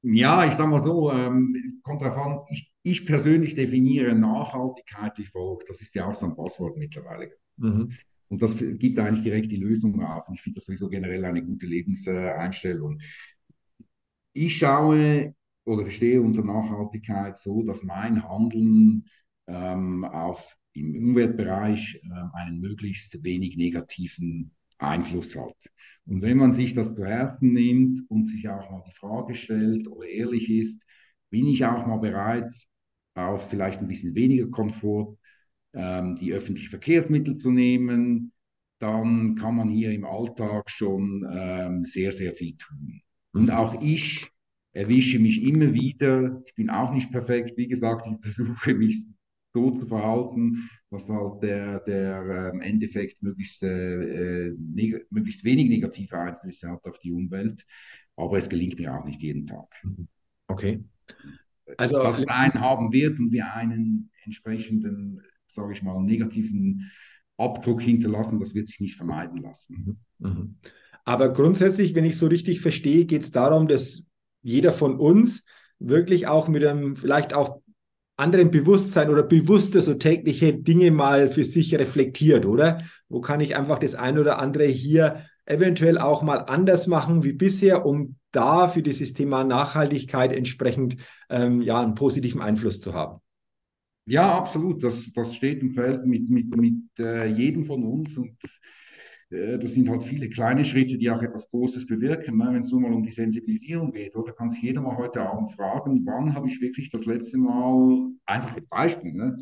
Ja, 0.01 0.45
ich 0.45 0.53
sage 0.53 0.69
mal 0.69 0.83
so, 0.83 1.11
ähm, 1.11 1.81
kommt 1.83 2.03
an, 2.03 2.41
ich, 2.49 2.71
ich, 2.85 3.07
persönlich 3.07 3.55
definiere 3.55 4.13
Nachhaltigkeit 4.13 5.17
wie 5.17 5.25
folgt. 5.25 5.69
Das 5.69 5.81
ist 5.81 5.95
ja 5.95 6.05
auch 6.05 6.13
so 6.13 6.27
ein 6.27 6.35
Passwort 6.35 6.77
mittlerweile. 6.77 7.31
Mhm. 7.57 7.93
Und 8.27 8.41
das 8.43 8.55
gibt 8.57 8.99
eigentlich 8.99 9.23
direkt 9.23 9.51
die 9.51 9.57
Lösung 9.57 10.03
auf. 10.03 10.27
Und 10.27 10.35
ich 10.35 10.41
finde 10.41 10.57
das 10.57 10.65
sowieso 10.65 10.87
generell 10.87 11.25
eine 11.25 11.43
gute 11.43 11.65
Lebenseinstellung. 11.65 13.01
Ich 14.33 14.57
schaue 14.57 15.33
oder 15.65 15.81
verstehe 15.81 16.21
unter 16.21 16.43
Nachhaltigkeit 16.43 17.39
so, 17.39 17.63
dass 17.63 17.81
mein 17.81 18.23
Handeln 18.23 19.07
ähm, 19.47 20.03
auf, 20.05 20.55
im 20.73 20.95
Umweltbereich 21.09 22.01
äh, 22.03 22.37
einen 22.37 22.59
möglichst 22.59 23.23
wenig 23.23 23.57
negativen 23.57 24.51
Einfluss 24.77 25.35
hat. 25.35 25.57
Und 26.05 26.21
wenn 26.21 26.37
man 26.37 26.51
sich 26.51 26.75
das 26.75 26.93
zu 26.93 27.03
Herzen 27.03 27.53
nimmt 27.53 28.01
und 28.11 28.27
sich 28.27 28.47
auch 28.47 28.69
mal 28.69 28.83
die 28.87 28.95
Frage 28.95 29.33
stellt 29.33 29.87
oder 29.87 30.07
ehrlich 30.07 30.51
ist, 30.51 30.75
bin 31.31 31.47
ich 31.47 31.65
auch 31.65 31.87
mal 31.87 31.97
bereit, 31.97 32.53
auf 33.15 33.49
vielleicht 33.49 33.79
ein 33.81 33.87
bisschen 33.87 34.15
weniger 34.15 34.47
Komfort 34.47 35.17
ähm, 35.73 36.15
die 36.19 36.33
öffentlichen 36.33 36.69
Verkehrsmittel 36.69 37.37
zu 37.37 37.51
nehmen, 37.51 38.31
dann 38.79 39.35
kann 39.35 39.55
man 39.55 39.69
hier 39.69 39.91
im 39.91 40.05
Alltag 40.05 40.69
schon 40.69 41.25
ähm, 41.31 41.83
sehr, 41.85 42.11
sehr 42.11 42.33
viel 42.33 42.55
tun. 42.57 43.01
Und 43.33 43.45
mhm. 43.45 43.49
auch 43.51 43.81
ich 43.81 44.27
erwische 44.73 45.19
mich 45.19 45.41
immer 45.41 45.73
wieder, 45.73 46.41
ich 46.45 46.55
bin 46.55 46.69
auch 46.69 46.93
nicht 46.93 47.11
perfekt, 47.11 47.57
wie 47.57 47.67
gesagt, 47.67 48.05
ich 48.07 48.33
versuche 48.35 48.73
mich 48.73 49.03
so 49.53 49.71
zu 49.71 49.87
verhalten, 49.87 50.69
dass 50.91 51.07
halt 51.07 51.41
der, 51.41 51.79
der 51.81 52.51
ähm, 52.53 52.61
Endeffekt 52.61 53.23
möglichst, 53.23 53.63
äh, 53.63 54.51
möglichst 55.09 55.45
wenig 55.45 55.69
negative 55.69 56.17
Einflüsse 56.17 56.69
hat 56.69 56.83
auf 56.83 56.99
die 56.99 57.13
Umwelt. 57.13 57.65
Aber 58.17 58.37
es 58.37 58.49
gelingt 58.49 58.79
mir 58.79 58.93
auch 58.93 59.05
nicht 59.05 59.21
jeden 59.21 59.47
Tag. 59.47 59.67
Mhm. 59.83 60.07
Okay. 60.47 60.83
Also, 61.77 62.01
dass 62.01 62.19
es 62.19 62.27
einen 62.27 62.59
haben 62.59 62.91
wird 62.91 63.19
und 63.19 63.31
wir 63.31 63.53
einen 63.53 64.11
entsprechenden, 64.23 65.21
sage 65.47 65.73
ich 65.73 65.83
mal, 65.83 66.01
negativen 66.01 66.91
Abdruck 67.37 67.81
hinterlassen, 67.81 68.39
das 68.39 68.53
wird 68.53 68.67
sich 68.67 68.79
nicht 68.79 68.95
vermeiden 68.95 69.41
lassen. 69.41 69.99
Mhm. 70.19 70.27
Mhm. 70.27 70.55
Aber 71.03 71.33
grundsätzlich, 71.33 71.93
wenn 71.95 72.05
ich 72.05 72.17
so 72.17 72.27
richtig 72.27 72.61
verstehe, 72.61 73.05
geht 73.05 73.23
es 73.23 73.31
darum, 73.31 73.67
dass 73.67 74.03
jeder 74.41 74.71
von 74.71 74.97
uns 74.97 75.45
wirklich 75.79 76.27
auch 76.27 76.47
mit 76.47 76.65
einem 76.65 76.95
vielleicht 76.95 77.33
auch 77.33 77.61
anderen 78.17 78.49
Bewusstsein 78.49 79.09
oder 79.09 79.23
bewusster 79.23 79.81
so 79.81 79.93
tägliche 79.95 80.53
Dinge 80.53 80.91
mal 80.91 81.29
für 81.29 81.43
sich 81.43 81.75
reflektiert, 81.75 82.45
oder? 82.45 82.83
Wo 83.09 83.21
kann 83.21 83.41
ich 83.41 83.55
einfach 83.55 83.79
das 83.79 83.93
ein 83.93 84.17
oder 84.17 84.39
andere 84.39 84.65
hier 84.65 85.25
eventuell 85.45 85.97
auch 85.97 86.23
mal 86.23 86.37
anders 86.37 86.87
machen 86.87 87.23
wie 87.23 87.33
bisher, 87.33 87.85
um 87.85 88.15
da 88.31 88.67
für 88.67 88.81
dieses 88.81 89.13
Thema 89.13 89.43
Nachhaltigkeit 89.43 90.33
entsprechend 90.33 90.97
ähm, 91.29 91.61
ja 91.61 91.81
einen 91.81 91.95
positiven 91.95 92.41
Einfluss 92.41 92.81
zu 92.81 92.93
haben? 92.93 93.21
Ja, 94.05 94.37
absolut. 94.37 94.83
Das, 94.83 95.11
das 95.13 95.35
steht 95.35 95.61
im 95.61 95.71
Feld 95.71 96.05
mit, 96.05 96.29
mit, 96.29 96.55
mit 96.55 96.99
äh, 96.99 97.25
jedem 97.25 97.65
von 97.65 97.83
uns 97.83 98.17
und 98.17 98.37
äh, 99.29 99.57
das 99.57 99.73
sind 99.73 99.89
halt 99.89 100.03
viele 100.03 100.29
kleine 100.29 100.63
Schritte, 100.63 100.97
die 100.97 101.09
auch 101.09 101.21
etwas 101.21 101.49
Großes 101.49 101.87
bewirken. 101.87 102.37
Ne? 102.37 102.49
Wenn 102.51 102.61
es 102.61 102.71
nur 102.71 102.81
mal 102.81 102.93
um 102.93 103.03
die 103.03 103.11
Sensibilisierung 103.11 103.91
geht, 103.91 104.15
oder 104.15 104.33
kann 104.33 104.51
sich 104.51 104.61
jeder 104.61 104.81
mal 104.81 104.97
heute 104.97 105.21
Abend 105.21 105.51
fragen, 105.53 106.05
wann 106.05 106.35
habe 106.35 106.47
ich 106.47 106.61
wirklich 106.61 106.89
das 106.89 107.05
letzte 107.05 107.37
Mal, 107.37 108.11
einfach 108.25 108.55
ein 108.55 108.67
Beispiel, 108.67 109.13
ne? 109.13 109.39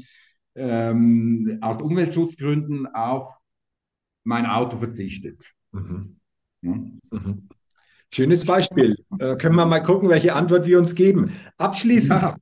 ähm, 0.55 1.57
aus 1.61 1.81
Umweltschutzgründen 1.81 2.87
auf 2.87 3.33
mein 4.23 4.45
Auto 4.45 4.77
verzichtet. 4.77 5.53
Mhm. 5.73 6.15
Ja? 6.61 6.71
Mhm. 6.71 7.49
Schönes 8.13 8.45
Beispiel. 8.45 8.95
Äh, 9.19 9.35
können 9.37 9.55
wir 9.55 9.65
mal 9.65 9.81
gucken, 9.81 10.07
welche 10.07 10.35
Antwort 10.35 10.67
wir 10.67 10.77
uns 10.77 10.93
geben. 10.93 11.33
Abschließend, 11.57 12.21
ja. 12.21 12.35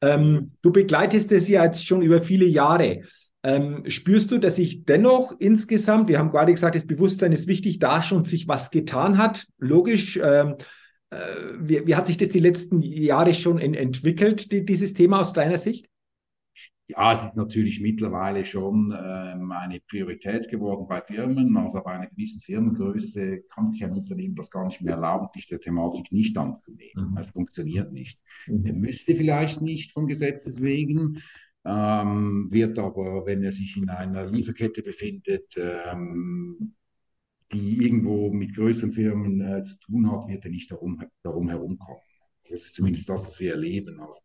ähm, 0.00 0.52
du 0.62 0.72
begleitest 0.72 1.30
es 1.32 1.48
ja 1.48 1.64
jetzt 1.64 1.86
schon 1.86 2.02
über 2.02 2.22
viele 2.22 2.46
Jahre. 2.46 3.02
Ähm, 3.42 3.84
spürst 3.88 4.32
du, 4.32 4.38
dass 4.38 4.56
sich 4.56 4.84
dennoch 4.84 5.32
insgesamt, 5.38 6.08
wir 6.08 6.18
haben 6.18 6.30
gerade 6.30 6.52
gesagt, 6.52 6.74
das 6.74 6.86
Bewusstsein 6.86 7.32
ist 7.32 7.46
wichtig, 7.46 7.78
da 7.78 8.02
schon 8.02 8.24
sich 8.24 8.48
was 8.48 8.70
getan 8.70 9.18
hat? 9.18 9.46
Logisch, 9.58 10.18
ähm, 10.22 10.56
äh, 11.10 11.16
wie, 11.60 11.86
wie, 11.86 11.94
hat 11.94 12.06
sich 12.06 12.16
das 12.16 12.30
die 12.30 12.40
letzten 12.40 12.80
Jahre 12.80 13.34
schon 13.34 13.58
in, 13.58 13.74
entwickelt, 13.74 14.50
die, 14.50 14.64
dieses 14.64 14.94
Thema 14.94 15.20
aus 15.20 15.34
deiner 15.34 15.58
Sicht? 15.58 15.87
Ja, 16.90 17.12
es 17.12 17.20
ist 17.22 17.36
natürlich 17.36 17.80
mittlerweile 17.82 18.46
schon 18.46 18.96
ähm, 18.98 19.52
eine 19.52 19.78
Priorität 19.78 20.48
geworden 20.48 20.86
bei 20.88 21.02
Firmen. 21.02 21.54
Also 21.58 21.82
bei 21.82 21.92
einer 21.92 22.06
gewissen 22.06 22.40
Firmengröße 22.40 23.42
kann 23.50 23.70
sich 23.70 23.84
ein 23.84 23.92
Unternehmen 23.92 24.34
das 24.34 24.50
gar 24.50 24.64
nicht 24.64 24.80
mehr 24.80 24.94
erlauben, 24.94 25.28
sich 25.34 25.46
der 25.48 25.60
Thematik 25.60 26.10
nicht 26.12 26.36
anzunehmen. 26.38 27.10
Mhm. 27.10 27.18
Es 27.18 27.30
funktioniert 27.30 27.92
nicht. 27.92 28.18
Mhm. 28.46 28.64
Er 28.64 28.72
müsste 28.72 29.14
vielleicht 29.14 29.60
nicht 29.60 29.92
von 29.92 30.06
Gesetzes 30.06 30.62
wegen, 30.62 31.22
ähm, 31.66 32.48
wird 32.50 32.78
aber, 32.78 33.26
wenn 33.26 33.42
er 33.42 33.52
sich 33.52 33.76
in 33.76 33.90
einer 33.90 34.24
Lieferkette 34.24 34.82
befindet, 34.82 35.58
ähm, 35.58 36.74
die 37.52 37.84
irgendwo 37.84 38.32
mit 38.32 38.54
größeren 38.54 38.92
Firmen 38.92 39.42
äh, 39.42 39.62
zu 39.62 39.78
tun 39.80 40.10
hat, 40.10 40.26
wird 40.28 40.42
er 40.42 40.50
nicht 40.50 40.70
darum, 40.70 41.02
darum 41.22 41.50
herumkommen. 41.50 42.00
Das 42.44 42.52
ist 42.52 42.74
zumindest 42.74 43.10
das, 43.10 43.26
was 43.26 43.38
wir 43.40 43.52
erleben. 43.52 44.00
Also 44.00 44.20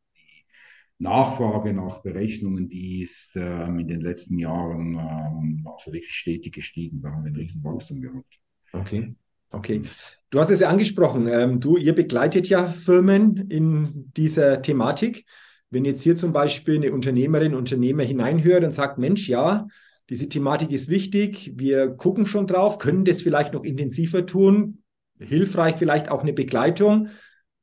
Nachfrage 1.03 1.73
nach 1.73 2.01
Berechnungen, 2.01 2.69
die 2.69 3.03
ist 3.03 3.35
ähm, 3.35 3.79
in 3.79 3.87
den 3.87 4.01
letzten 4.01 4.39
Jahren 4.39 4.95
ähm, 4.95 5.67
also 5.71 5.93
wirklich 5.93 6.15
stetig 6.15 6.53
gestiegen. 6.53 7.01
Da 7.01 7.11
haben 7.11 7.23
wir 7.23 7.31
ein 7.31 7.35
Riesenwachstum 7.35 8.01
gehabt. 8.01 8.39
Okay. 8.71 9.13
Okay. 9.51 9.83
Du 10.31 10.39
hast 10.39 10.49
es 10.49 10.61
ja 10.61 10.69
angesprochen. 10.69 11.27
Ähm, 11.27 11.59
du, 11.59 11.77
ihr 11.77 11.93
begleitet 11.93 12.49
ja 12.49 12.65
Firmen 12.65 13.49
in 13.51 14.11
dieser 14.17 14.63
Thematik. 14.63 15.25
Wenn 15.69 15.85
jetzt 15.85 16.01
hier 16.01 16.15
zum 16.15 16.33
Beispiel 16.33 16.75
eine 16.75 16.91
Unternehmerin, 16.91 17.53
Unternehmer 17.53 18.03
hineinhört 18.03 18.63
und 18.63 18.71
sagt, 18.71 18.97
Mensch, 18.97 19.29
ja, 19.29 19.67
diese 20.09 20.27
Thematik 20.27 20.71
ist 20.71 20.89
wichtig, 20.89 21.53
wir 21.55 21.89
gucken 21.89 22.25
schon 22.25 22.47
drauf, 22.47 22.77
können 22.77 23.05
das 23.05 23.21
vielleicht 23.21 23.53
noch 23.53 23.63
intensiver 23.63 24.25
tun, 24.25 24.83
hilfreich 25.19 25.75
vielleicht 25.77 26.09
auch 26.09 26.21
eine 26.21 26.33
Begleitung. 26.33 27.09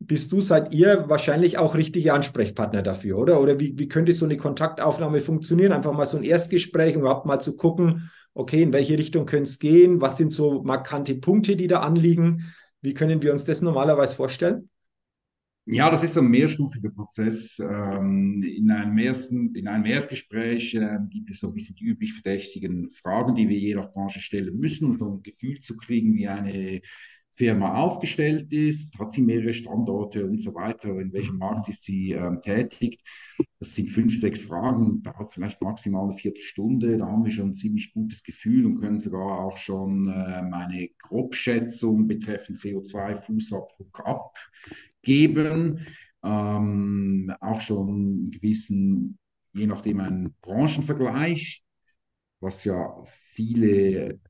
Bist 0.02 0.32
du, 0.32 0.40
seid 0.40 0.72
ihr 0.72 1.04
wahrscheinlich 1.08 1.58
auch 1.58 1.74
richtige 1.74 2.14
Ansprechpartner 2.14 2.82
dafür, 2.82 3.18
oder? 3.18 3.40
Oder 3.40 3.60
wie, 3.60 3.78
wie 3.78 3.86
könnte 3.86 4.14
so 4.14 4.24
eine 4.24 4.38
Kontaktaufnahme 4.38 5.20
funktionieren? 5.20 5.72
Einfach 5.72 5.92
mal 5.92 6.06
so 6.06 6.16
ein 6.16 6.22
Erstgespräch, 6.22 6.96
um 6.96 7.02
überhaupt 7.02 7.26
mal 7.26 7.38
zu 7.38 7.54
gucken, 7.54 8.10
okay, 8.32 8.62
in 8.62 8.72
welche 8.72 8.96
Richtung 8.96 9.26
könnte 9.26 9.50
es 9.50 9.58
gehen? 9.58 10.00
Was 10.00 10.16
sind 10.16 10.32
so 10.32 10.62
markante 10.62 11.14
Punkte, 11.16 11.54
die 11.54 11.66
da 11.66 11.80
anliegen? 11.80 12.52
Wie 12.80 12.94
können 12.94 13.20
wir 13.22 13.30
uns 13.30 13.44
das 13.44 13.60
normalerweise 13.60 14.16
vorstellen? 14.16 14.70
Ja, 15.66 15.90
das 15.90 16.02
ist 16.02 16.16
ein 16.16 16.28
mehrstufiger 16.28 16.90
Prozess. 16.90 17.58
Ähm, 17.58 18.42
in 18.42 18.70
einem 18.70 18.96
ersten, 18.98 19.54
in 19.54 19.68
einem 19.68 19.84
Erstgespräch 19.84 20.74
äh, 20.74 20.98
gibt 21.10 21.30
es 21.30 21.40
so 21.40 21.48
ein 21.48 21.54
bisschen 21.54 21.76
die 21.76 21.84
üblich 21.84 22.14
verdächtigen 22.14 22.90
Fragen, 22.92 23.34
die 23.34 23.48
wir 23.48 23.58
je 23.58 23.74
nach 23.74 23.92
Branche 23.92 24.20
stellen 24.20 24.58
müssen, 24.58 24.86
um 24.86 24.98
so 24.98 25.12
ein 25.12 25.22
Gefühl 25.22 25.60
zu 25.60 25.76
kriegen, 25.76 26.16
wie 26.16 26.26
eine 26.26 26.80
Firma 27.36 27.74
aufgestellt 27.74 28.52
ist, 28.52 28.98
hat 28.98 29.12
sie 29.12 29.22
mehrere 29.22 29.54
Standorte 29.54 30.26
und 30.26 30.40
so 30.42 30.54
weiter, 30.54 30.88
in 31.00 31.12
welchem 31.12 31.38
Markt 31.38 31.68
ist 31.68 31.84
sie 31.84 32.12
ähm, 32.12 32.42
tätig. 32.42 33.02
Das 33.58 33.74
sind 33.74 33.88
fünf, 33.88 34.18
sechs 34.20 34.40
Fragen, 34.40 35.02
dauert 35.02 35.32
vielleicht 35.32 35.62
maximal 35.62 36.04
eine 36.04 36.18
Viertelstunde. 36.18 36.98
Da 36.98 37.06
haben 37.06 37.24
wir 37.24 37.32
schon 37.32 37.50
ein 37.50 37.54
ziemlich 37.54 37.92
gutes 37.92 38.22
Gefühl 38.22 38.66
und 38.66 38.80
können 38.80 39.00
sogar 39.00 39.40
auch 39.40 39.56
schon 39.56 40.08
ähm, 40.08 40.52
eine 40.52 40.88
Grobschätzung 40.98 42.06
betreffend 42.06 42.58
CO2-Fußabdruck 42.58 44.00
abgeben. 44.04 45.86
Ähm, 46.22 47.34
auch 47.40 47.60
schon 47.60 47.88
einen 47.88 48.30
gewissen, 48.32 49.18
je 49.54 49.66
nachdem, 49.66 50.00
einen 50.00 50.34
Branchenvergleich, 50.42 51.64
was 52.40 52.64
ja 52.64 53.02
viele 53.34 54.20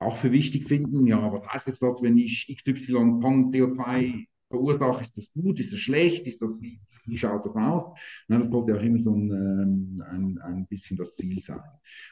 auch 0.00 0.16
für 0.16 0.32
wichtig 0.32 0.66
finden. 0.66 1.06
Ja, 1.06 1.32
was 1.32 1.46
heißt 1.46 1.68
jetzt 1.68 1.82
dort, 1.82 2.02
wenn 2.02 2.18
ich 2.18 2.48
XY 2.48 3.20
Tonnen 3.20 3.52
CO2 3.52 4.26
verursache, 4.48 5.02
ist 5.02 5.16
das 5.16 5.32
gut, 5.32 5.60
ist 5.60 5.72
das 5.72 5.78
schlecht, 5.78 6.26
ist 6.26 6.42
das, 6.42 6.52
wie, 6.58 6.80
wie 7.06 7.18
schaut 7.18 7.46
das 7.46 7.54
aus? 7.54 7.98
Na, 8.26 8.38
das 8.38 8.50
sollte 8.50 8.76
auch 8.76 8.82
immer 8.82 8.98
so 8.98 9.14
ein, 9.14 9.30
ähm, 9.30 10.02
ein, 10.10 10.38
ein 10.38 10.66
bisschen 10.66 10.96
das 10.96 11.14
Ziel 11.14 11.40
sein. 11.42 11.60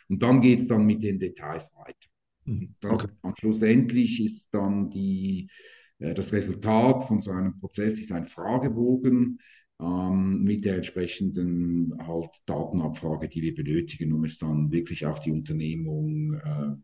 Und 0.08 0.22
dann 0.22 0.40
geht 0.40 0.60
es 0.60 0.68
dann 0.68 0.86
mit 0.86 1.02
den 1.02 1.18
Details 1.18 1.68
weiter. 1.74 2.08
Mhm. 2.44 2.74
Dann, 2.80 2.92
okay. 2.92 3.34
schlussendlich 3.38 4.22
ist 4.22 4.48
dann 4.52 4.90
die, 4.90 5.48
äh, 5.98 6.14
das 6.14 6.32
Resultat 6.32 7.08
von 7.08 7.20
so 7.20 7.30
einem 7.32 7.58
Prozess 7.58 7.98
ist 7.98 8.12
ein 8.12 8.28
Fragebogen 8.28 9.38
ähm, 9.80 10.42
mit 10.42 10.64
der 10.64 10.76
entsprechenden 10.76 11.94
halt 12.06 12.30
Datenabfrage, 12.46 13.28
die 13.28 13.42
wir 13.42 13.54
benötigen, 13.54 14.12
um 14.12 14.24
es 14.24 14.38
dann 14.38 14.70
wirklich 14.70 15.06
auf 15.06 15.20
die 15.20 15.32
Unternehmung 15.32 16.34
äh, 16.34 16.76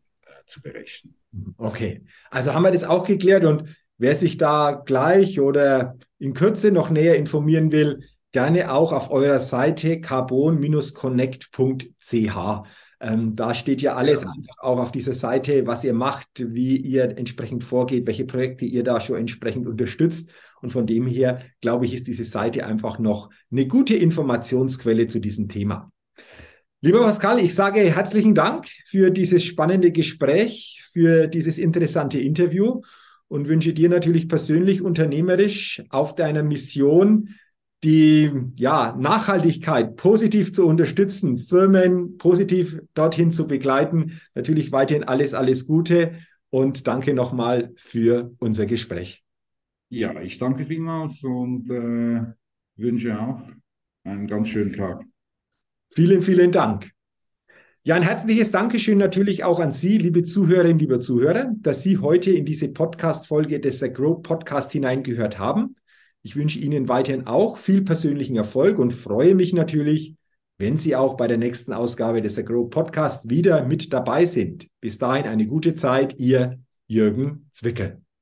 zu 0.47 0.63
berechnen. 0.63 1.15
Okay, 1.57 2.03
also 2.31 2.55
haben 2.55 2.63
wir 2.63 2.71
das 2.71 2.85
auch 2.85 3.07
geklärt 3.07 3.45
und 3.45 3.75
wer 3.99 4.15
sich 4.15 4.37
da 4.37 4.73
gleich 4.73 5.41
oder 5.41 5.97
in 6.19 6.35
Kürze 6.35 6.71
noch 6.71 6.91
näher 6.91 7.17
informieren 7.17 7.73
will, 7.73 8.05
gerne 8.33 8.73
auch 8.73 8.93
auf 8.93 9.11
eurer 9.11 9.41
Seite 9.41 10.01
carbon-connect.ch. 10.01 12.63
Ähm, 13.01 13.37
da 13.37 13.55
steht 13.55 13.83
ja 13.83 13.97
alles 13.97 14.23
ja. 14.23 14.31
einfach 14.31 14.59
auch 14.61 14.79
auf 14.79 14.91
dieser 14.91 15.13
Seite, 15.13 15.67
was 15.67 15.85
ihr 15.85 15.93
macht, 15.93 16.29
wie 16.37 16.77
ihr 16.77 17.19
entsprechend 17.19 17.63
vorgeht, 17.63 18.07
welche 18.07 18.25
Projekte 18.25 18.65
ihr 18.65 18.83
da 18.83 19.01
schon 19.01 19.19
entsprechend 19.19 19.67
unterstützt. 19.67 20.31
Und 20.63 20.71
von 20.71 20.87
dem 20.87 21.07
her, 21.07 21.43
glaube 21.61 21.85
ich, 21.85 21.95
ist 21.95 22.07
diese 22.07 22.25
Seite 22.25 22.65
einfach 22.65 22.99
noch 22.99 23.29
eine 23.53 23.67
gute 23.67 23.95
Informationsquelle 23.95 25.07
zu 25.07 25.21
diesem 25.21 25.49
Thema. 25.49 25.93
Lieber 26.85 27.01
Pascal, 27.01 27.39
ich 27.39 27.55
sage 27.55 27.81
herzlichen 27.81 28.35
Dank 28.35 28.67
für 28.85 29.11
dieses 29.11 29.43
spannende 29.43 29.91
Gespräch, 29.91 30.83
für 30.93 31.29
dieses 31.29 31.57
interessante 31.57 32.21
Interview 32.21 32.83
und 33.27 33.49
wünsche 33.49 33.73
dir 33.73 33.89
natürlich 33.89 34.29
persönlich 34.29 34.83
unternehmerisch 34.83 35.83
auf 35.89 36.15
deiner 36.15 36.43
Mission 36.43 37.31
die 37.83 38.31
ja, 38.57 38.95
Nachhaltigkeit 38.99 39.97
positiv 39.97 40.53
zu 40.53 40.67
unterstützen, 40.67 41.39
Firmen 41.39 42.19
positiv 42.19 42.79
dorthin 42.93 43.33
zu 43.33 43.49
begleiten. 43.49 44.21
Natürlich 44.35 44.71
weiterhin 44.71 45.05
alles, 45.05 45.33
alles 45.33 45.67
Gute 45.67 46.19
und 46.51 46.87
danke 46.87 47.15
nochmal 47.15 47.73
für 47.77 48.35
unser 48.41 48.67
Gespräch. 48.67 49.25
Ja, 49.89 50.21
ich 50.21 50.37
danke 50.37 50.67
vielmals 50.67 51.25
und 51.25 51.71
äh, 51.71 52.27
wünsche 52.77 53.19
auch 53.19 53.41
einen 54.03 54.27
ganz 54.27 54.49
schönen 54.49 54.73
Tag. 54.75 55.03
Vielen, 55.89 56.23
vielen 56.23 56.53
Dank. 56.53 56.91
Ja, 57.87 57.97
ein 57.97 58.03
herzliches 58.03 58.51
Dankeschön 58.51 58.97
natürlich 58.97 59.45
auch 59.45 59.61
an 59.61 59.71
Sie, 59.71 59.99
liebe 59.99 60.23
Zuhörerinnen, 60.25 60.79
liebe 60.79 61.01
Zuhörer, 61.01 61.53
dass 61.59 61.83
Sie 61.83 61.99
heute 61.99 62.31
in 62.31 62.47
diese 62.47 62.73
Podcast-Folge 62.73 63.61
des 63.61 63.81
Grow 63.93 64.23
Podcast 64.23 64.73
hineingehört 64.73 65.39
haben. 65.39 65.77
Ich 66.23 66.35
wünsche 66.35 66.59
Ihnen 66.59 66.89
weiterhin 66.89 67.27
auch 67.27 67.59
viel 67.59 67.83
persönlichen 67.83 68.37
Erfolg 68.37 68.79
und 68.79 68.95
freue 68.95 69.35
mich 69.35 69.53
natürlich, 69.53 70.17
wenn 70.57 70.79
Sie 70.79 70.97
auch 70.97 71.19
bei 71.19 71.27
der 71.27 71.37
nächsten 71.37 71.75
Ausgabe 71.75 72.23
des 72.23 72.43
Grow 72.45 72.71
Podcast 72.71 73.29
wieder 73.29 73.67
mit 73.67 73.93
dabei 73.93 74.25
sind. 74.25 74.69
Bis 74.81 74.97
dahin 74.97 75.27
eine 75.27 75.47
gute 75.47 75.75
Zeit, 75.75 76.19
Ihr 76.19 76.61
Jürgen 76.87 77.51
Zwickel. 77.53 78.04